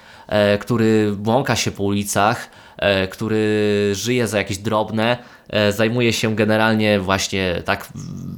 [0.60, 7.00] który błąka się po ulicach, e, który żyje za jakieś drobne, e, zajmuje się generalnie
[7.00, 7.88] właśnie tak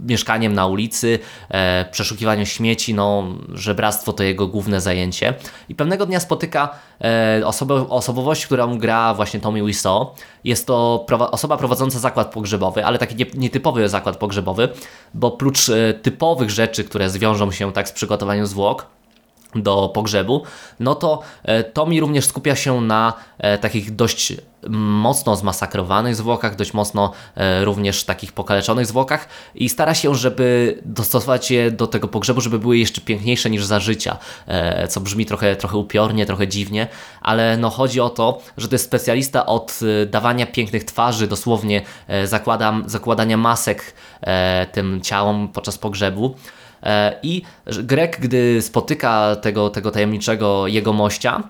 [0.06, 3.24] mieszkaniem na ulicy, e, przeszukiwaniem śmieci, no
[3.54, 5.34] żebractwo to jego główne zajęcie.
[5.68, 10.06] I pewnego dnia spotyka e, osobę, osobowość, którą gra właśnie Tommy Wiseau.
[10.44, 14.68] Jest to osoba prowadząca zakład pogrzebowy, ale taki nie, nietypowy zakład pogrzebowy,
[15.14, 18.86] bo prócz e, typowych rzeczy, które zwiążą się tak z przygotowaniem zwłok,
[19.54, 20.42] do pogrzebu,
[20.80, 24.32] no to e, Tommy również skupia się na e, takich dość
[24.70, 31.50] mocno zmasakrowanych zwłokach, dość mocno e, również takich pokaleczonych zwłokach i stara się, żeby dostosować
[31.50, 34.16] je do tego pogrzebu, żeby były jeszcze piękniejsze niż za życia,
[34.88, 36.86] co brzmi trochę, trochę upiornie, trochę dziwnie,
[37.20, 41.82] ale no chodzi o to, że to jest specjalista od dawania pięknych twarzy, dosłownie
[42.24, 43.94] zakładam, zakładania masek
[44.72, 46.34] tym ciałom podczas pogrzebu,
[47.22, 51.42] I że Greg, gdy spotyka tego, tego tajemniczego jegomościa,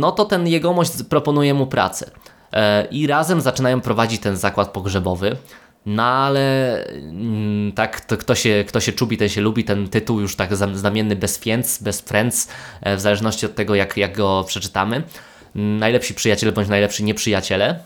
[0.00, 2.10] no to ten jegomość proponuje mu pracę.
[2.52, 5.36] E, I razem zaczynają prowadzić ten zakład pogrzebowy.
[5.86, 9.64] No ale mm, tak, to kto się, kto się czubi, ten się lubi.
[9.64, 12.48] Ten tytuł już tak znamienny bez friends, bez friends,
[12.80, 15.02] e, w zależności od tego, jak, jak go przeczytamy.
[15.54, 17.78] Najlepsi przyjaciele bądź najlepsi nieprzyjaciele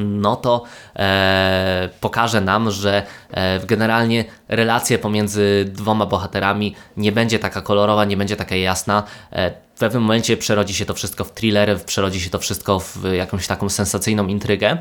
[0.00, 0.64] no to
[0.96, 8.16] e, pokaże nam, że e, generalnie relacja pomiędzy dwoma bohaterami nie będzie taka kolorowa, nie
[8.16, 9.02] będzie taka jasna.
[9.32, 13.04] E, w pewnym momencie przerodzi się to wszystko w thriller, przerodzi się to wszystko w
[13.12, 14.78] jakąś taką sensacyjną intrygę,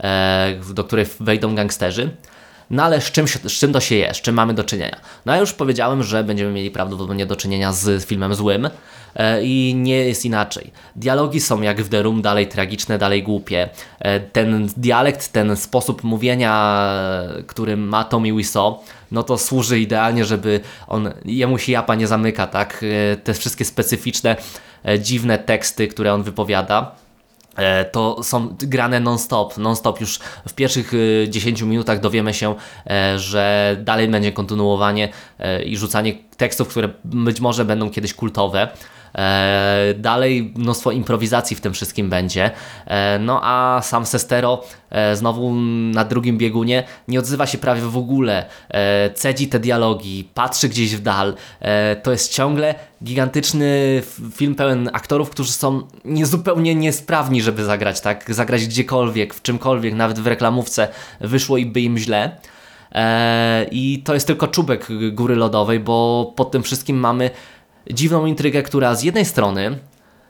[0.00, 2.10] e, do której wejdą gangsterzy.
[2.70, 4.96] No ale z czym, z czym to się je, z czym mamy do czynienia?
[5.26, 8.68] No ja już powiedziałem, że będziemy mieli prawdopodobnie do czynienia z filmem złym
[9.14, 10.70] e, i nie jest inaczej.
[10.96, 13.68] Dialogi są jak w The Room dalej tragiczne, dalej głupie.
[13.98, 16.82] E, ten dialekt, ten sposób mówienia,
[17.46, 18.78] który ma Tommy Wiseau,
[19.10, 22.84] no to służy idealnie, żeby on, jemu się japa nie zamyka, tak?
[23.12, 24.36] E, te wszystkie specyficzne,
[24.84, 27.07] e, dziwne teksty, które on wypowiada.
[27.58, 29.58] E, to są grane non-stop.
[29.58, 30.18] Non-stop już
[30.48, 32.54] w pierwszych y, 10 minutach dowiemy się,
[32.90, 38.68] e, że dalej będzie kontynuowanie e, i rzucanie tekstów, które być może będą kiedyś kultowe.
[39.14, 42.50] E, dalej mnóstwo improwizacji w tym wszystkim będzie.
[42.86, 45.54] E, no a sam Sestero e, znowu
[45.92, 48.46] na drugim biegunie nie odzywa się prawie w ogóle.
[49.14, 51.34] Cedzi te dialogi, patrzy gdzieś w dal.
[52.02, 58.34] To jest ciągle gigantyczny film pełen aktorów, którzy są niezupełnie niesprawni, żeby zagrać, tak?
[58.34, 60.88] Zagrać gdziekolwiek, w czymkolwiek, nawet w reklamówce
[61.20, 62.36] wyszło i by im źle.
[63.70, 67.30] I to jest tylko czubek góry lodowej, bo pod tym wszystkim mamy
[67.90, 69.78] dziwną intrygę, która z jednej strony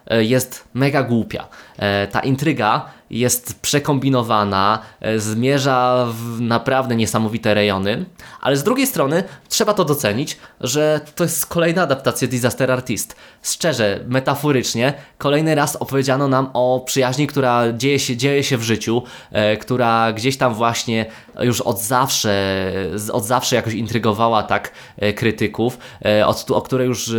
[0.07, 1.49] e, jest mega głupia.
[1.79, 8.05] E, Ta intryga jest przekombinowana, e, zmierza w naprawdę niesamowite rejony,
[8.41, 13.17] ale z drugiej strony trzeba to docenić, że to jest kolejna adaptacja Disaster Artist.
[13.43, 19.03] Szczerze, metaforycznie, kolejny raz opowiedziano nam o przyjaźni, która dzieje się, dzieje się w życiu,
[19.33, 21.07] e, która gdzieś tam właśnie
[21.41, 22.73] już od zawsze,
[23.12, 24.73] od zawsze jakoś intrygowała tak
[25.17, 25.79] krytyków,
[26.27, 27.11] od, o której już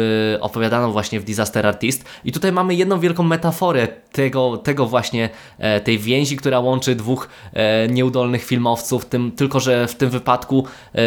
[0.42, 2.06] opowiadano właśnie w Disaster Artist.
[2.24, 7.30] I tutaj mamy jedną wielką metaforę tego, tego właśnie, e, tej więzi, która łączy dwóch
[7.54, 11.00] e, nieudolnych filmowców, tym, tylko że w tym wypadku e,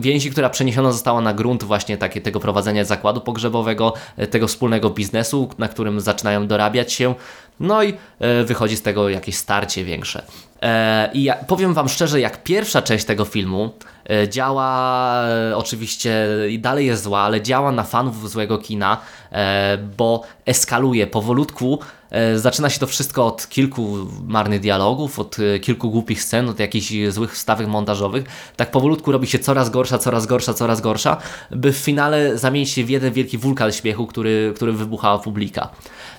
[0.00, 3.94] więzi, która przeniesiona została na grunt właśnie takie, tego prowadzenia zakładu pogrzebowego,
[4.30, 7.14] tego wspólnego biznesu, na którym zaczynają dorabiać się.
[7.60, 7.94] No i
[8.44, 10.22] wychodzi z tego jakieś starcie większe.
[11.12, 13.70] I ja, powiem Wam szczerze, jak pierwsza część tego filmu
[14.28, 18.98] działa, e, oczywiście dalej jest zła, ale działa na fanów złego kina,
[19.32, 21.78] e, bo eskaluje powolutku.
[22.10, 26.58] E, Zaczyna się to wszystko od kilku marnych dialogów, od e, kilku głupich scen, od
[26.58, 28.24] jakichś złych wstawek montażowych.
[28.56, 31.16] Tak powolutku robi się coraz gorsza, coraz gorsza, coraz gorsza,
[31.50, 35.68] by w finale zamienić się w jeden wielki wulkan śmiechu, który, który wybuchała publika.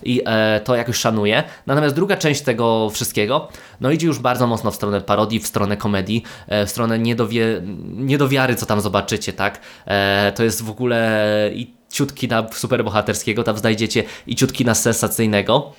[0.04, 1.44] I e, to jakoś szanuje.
[1.68, 3.48] Natomiast druga część tego wszystkiego,
[3.82, 7.62] no idzie już bardzo mocno w stronę parodii, w stronę komedii, e, w stronę niedowie,
[7.82, 9.60] niedowiary, co tam zobaczycie, tak?
[9.86, 15.74] E, to jest w ogóle i ciut kina superbohaterskiego, tam znajdziecie i ciut kina sensacyjnego.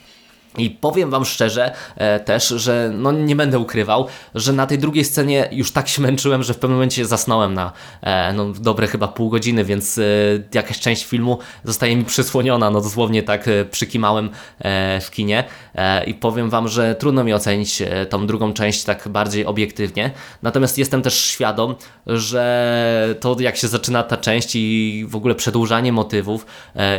[0.58, 5.04] I powiem Wam szczerze e, też, że no nie będę ukrywał, że na tej drugiej
[5.04, 7.72] scenie już tak się męczyłem, że w pewnym momencie zasnąłem na
[8.02, 10.02] e, no, dobre chyba pół godziny, więc e,
[10.54, 15.44] jakaś część filmu zostaje mi przysłoniona, no dosłownie tak e, przykimałem e, w kinie.
[15.74, 20.10] E, i powiem Wam, że trudno mi ocenić e, tą drugą część tak bardziej obiektywnie,
[20.42, 21.74] natomiast jestem też świadom,
[22.06, 26.46] że to jak się zaczyna ta część i w ogóle przedłużanie motywów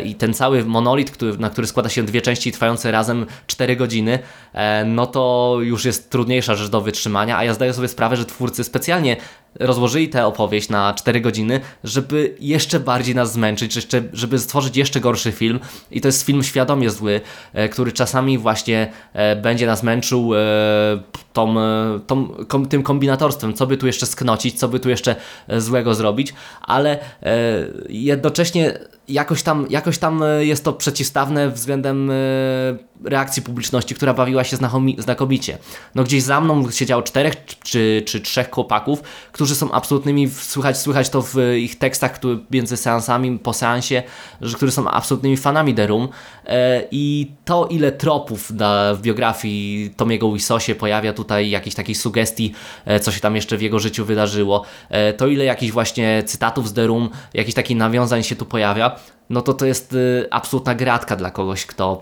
[0.06, 4.20] i ten cały monolit, który, na który składa się dwie części trwające razem 4 godziny,
[4.54, 8.26] e, no to już jest trudniejsza rzecz do wytrzymania, a ja zdaję sobie sprawę, że
[8.26, 9.18] twórcy specjalnie
[9.60, 15.32] rozłożyli tę opowieść na 4 godziny, żeby jeszcze bardziej nas zmęczyć, żeby stworzyć jeszcze gorszy
[15.32, 15.60] film.
[15.92, 17.22] I to jest film świadomie zły,
[17.54, 20.32] e, który czasami właśnie e, będzie nas męczył
[21.34, 21.56] tą,
[22.08, 25.16] tą, tym kombinatorstwem, co by tu jeszcze sknocić, co by tu jeszcze
[25.58, 27.00] złego zrobić, ale
[27.90, 32.14] jednocześnie jakoś tam, jakoś tam e, jest to przeciwstawne względem e,
[33.04, 35.58] reakcji publiczności, która bawiła się znakomi- znakomicie.
[35.96, 37.34] No gdzieś za mną siedziało czterech
[37.64, 39.02] czy, czy trzech chłopaków,
[39.32, 44.04] którzy są absolutnymi, słychać, słychać to w ich tekstach które, między seansami, po seansie,
[44.42, 46.08] że którzy są absolutnymi fanami The Room.
[46.46, 48.52] E, i to ile tropów
[48.96, 52.54] w biografii Tomiego Wiseau się pojawia tutaj, jakichś takich sugestii,
[52.86, 56.70] e, co się tam jeszcze w jego życiu wydarzyło, e, to ile jakichś właśnie cytatów
[56.70, 58.96] z The Room, jakichś takich nawiązań się tu pojawia,
[59.30, 62.02] no to to jest y, absolutna gratka dla kogoś, kto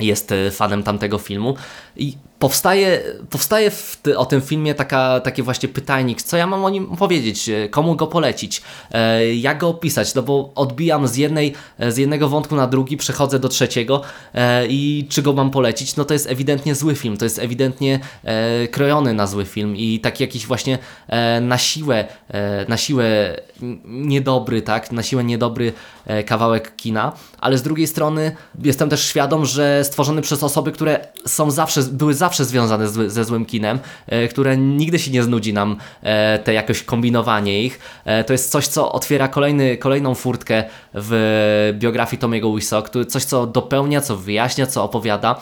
[0.00, 1.56] jest y, fanem tamtego filmu.
[1.96, 6.64] I powstaje, powstaje w ty, o tym filmie taka, taki właśnie pytajnik, co ja mam
[6.64, 11.16] o nim powiedzieć, y, komu go polecić, e, jak go opisać, no bo odbijam z,
[11.16, 14.02] jednej, e, z jednego wątku na drugi, przechodzę do trzeciego
[14.34, 18.00] e, i czy go mam polecić, no to jest ewidentnie zły film, to jest ewidentnie
[18.24, 20.78] e, krojony na zły film i taki jakiś właśnie
[21.08, 23.36] e, na siłę, e, na siłę
[23.84, 25.72] niedobry, tak, na siłę niedobry
[26.06, 31.06] e, kawałek kina, ale z drugiej strony jestem też świadom, że stworzony przez osoby, które
[31.26, 35.52] są zawsze, były zawsze związane z, ze złym kinem, e, które nigdy się nie znudzi
[35.52, 37.78] nam e, te jakoś kombinowanie ich.
[38.04, 40.64] E, to jest coś, co otwiera kolejny, kolejną furtkę
[40.94, 45.40] w biografii Tomiego Wiseau, coś, co dopełnia, co wyjaśnia, co opowiada.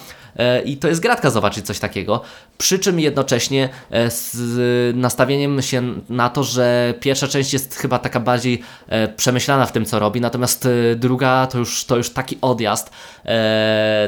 [0.65, 2.23] I to jest gratka zobaczyć coś takiego.
[2.59, 3.69] Przy czym jednocześnie
[4.09, 8.63] z nastawieniem się na to, że pierwsza część jest chyba taka bardziej
[9.17, 12.91] przemyślana w tym, co robi, natomiast druga to już, to już taki odjazd,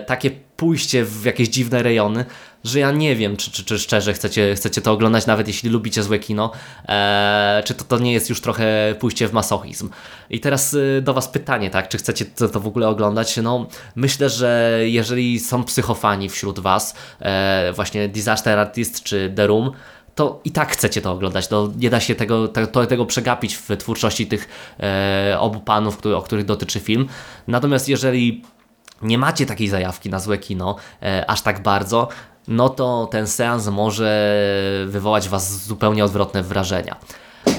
[0.07, 0.30] takie
[0.62, 2.24] pójście w jakieś dziwne rejony,
[2.65, 6.03] że ja nie wiem, czy, czy, czy szczerze chcecie, chcecie to oglądać, nawet jeśli lubicie
[6.03, 6.53] złe kino,
[6.89, 9.91] e, czy to, to nie jest już trochę pójście w masochizm.
[10.31, 13.37] I teraz e, do Was pytanie, tak, czy chcecie to, to w ogóle oglądać?
[13.37, 19.73] No, myślę, że jeżeli są psychofani wśród Was, e, właśnie Disaster Artist czy The Room,
[20.15, 21.51] to i tak chcecie to oglądać.
[21.51, 24.49] No, nie da się tego, tego, przegapić w twórczości tych
[24.81, 27.09] e, obu panów, który, o których dotyczy film.
[27.49, 28.43] Natomiast jeżeli
[29.03, 32.09] nie macie takiej zajawki na złe kino e, aż tak bardzo,
[32.48, 34.36] no to ten seans może
[34.86, 36.96] wywołać Was zupełnie odwrotne wrażenia.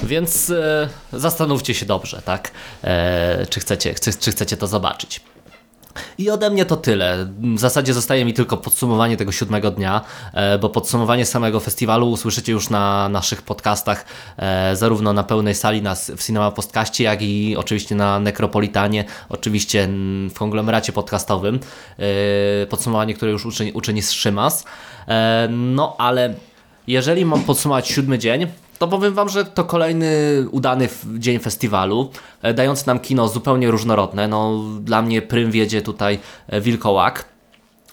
[0.02, 2.50] Więc e, zastanówcie się dobrze, tak?
[2.84, 5.20] E, czy, chcecie, czy, czy chcecie to zobaczyć.
[6.18, 7.28] I ode mnie to tyle.
[7.54, 10.00] W zasadzie zostaje mi tylko podsumowanie tego siódmego dnia,
[10.32, 14.04] e, bo podsumowanie samego festiwalu usłyszycie już na naszych podcastach,
[14.36, 15.82] e, zarówno na pełnej sali
[16.16, 19.88] w Cinema Postkaście, jak i oczywiście na Nekropolitanie, oczywiście
[20.30, 21.60] w konglomeracie podcastowym.
[21.98, 24.64] E, Podsumowanie, które już uczyni, uczyni Szymas.
[25.48, 26.34] No ale
[26.86, 28.46] jeżeli mam podsumować siódmy dzień,
[28.78, 30.10] to powiem Wam, że to kolejny
[30.50, 32.10] udany dzień festiwalu,
[32.42, 34.28] e, dający nam kino zupełnie różnorodne.
[34.28, 36.18] No, dla mnie prym wiedzie tutaj
[36.48, 37.24] e, Wilkołak,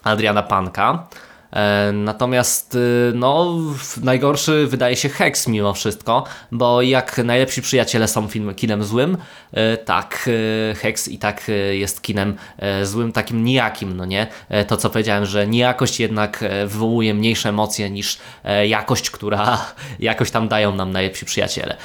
[0.04, 1.08] Adriana Panka.
[1.54, 3.58] E, Natomiast y, no,
[4.04, 9.18] najgorszy wydaje się Hex mimo wszystko, bo jak najlepsi przyjaciele są film, kinem złym,
[9.54, 10.30] e, tak
[10.72, 12.36] e, Hex i tak jest kinem
[12.84, 14.28] złym, takim nijakim, no nie?
[14.68, 18.18] To co powiedziałem, że niejakość jednak wywołuje mniejsze emocje niż
[18.68, 19.66] jakość, która
[20.00, 21.78] jakoś tam dają nam najlepsi przyjaciele.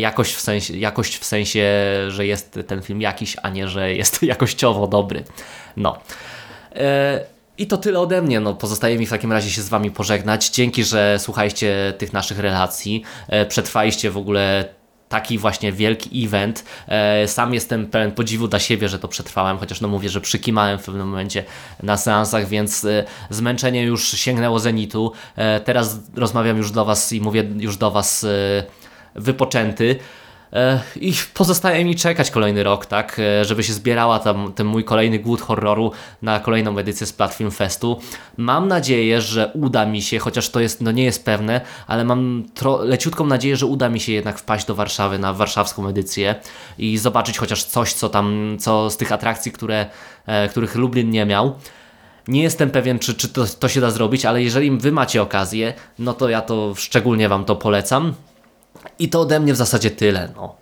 [0.00, 1.64] Jakość w sensie, jakość w sensie,
[2.08, 5.24] że jest ten film jakiś, a nie, że jest jakościowo dobry.
[5.76, 5.98] No.
[7.60, 8.40] I to tyle ode mnie.
[8.40, 10.50] No, pozostaje mi w takim razie się z Wami pożegnać.
[10.50, 13.02] Dzięki, że słuchaliście tych naszych relacji.
[13.28, 14.64] E, przetrwaliście w ogóle
[15.08, 16.64] taki właśnie wielki event.
[16.88, 20.78] E, Sam jestem pełen podziwu dla siebie, że to przetrwałem, chociaż no mówię, że przykimałem
[20.78, 21.44] w pewnym momencie
[21.82, 25.12] na seansach, więc e, zmęczenie już sięgnęło zenitu.
[25.64, 28.26] Teraz rozmawiam już do Was i mówię już do Was
[29.14, 29.96] wypoczęty.
[30.52, 34.84] E, I pozostaje mi czekać kolejny rok, tak, e, żeby się zbierała tam ten mój
[34.84, 35.92] kolejny głód horroru
[36.22, 38.00] na kolejną edycję z Platform Festu.
[38.36, 42.44] Mam nadzieję, że uda mi się, chociaż to jest, no nie jest pewne, ale mam
[42.80, 46.34] leciutką nadzieję, że uda mi się jednak wpaść do Warszawy na warszawską edycję
[46.78, 49.86] i zobaczyć chociaż coś, co tam, co z tych atrakcji, które,
[50.26, 51.54] e, których Lublin nie miał.
[52.28, 55.74] Nie jestem pewien, czy, czy to, to się da zrobić, ale jeżeli wy macie okazję,
[55.98, 58.14] no to ja to szczególnie wam to polecam.
[58.98, 60.32] I to ode mnie w zasadzie tyle.
[60.36, 60.56] No.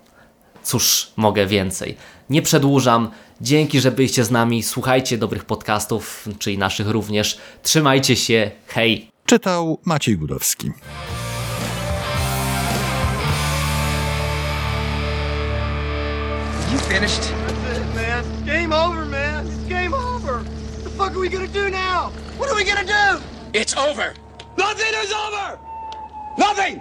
[0.62, 1.96] Cóż, mogę więcej.
[2.30, 3.10] Nie przedłużam.
[3.40, 4.62] Dzięki, że byliście z nami.
[4.62, 7.38] Słuchajcie dobrych podcastów, czyli naszych również.
[7.62, 8.50] Trzymajcie się.
[8.66, 9.10] Hej!
[9.26, 10.66] Czytał Maciej Gudowski.
[16.72, 17.32] You finished?
[17.66, 18.24] That's it, man.
[18.46, 19.46] Game over, man.
[19.46, 20.34] It's game over.
[20.34, 22.10] What the fuck are we gonna do now?
[22.38, 23.22] What are we gonna do?
[23.52, 24.14] It's over.
[24.58, 25.58] Nothing is over!
[26.38, 26.80] Nothing!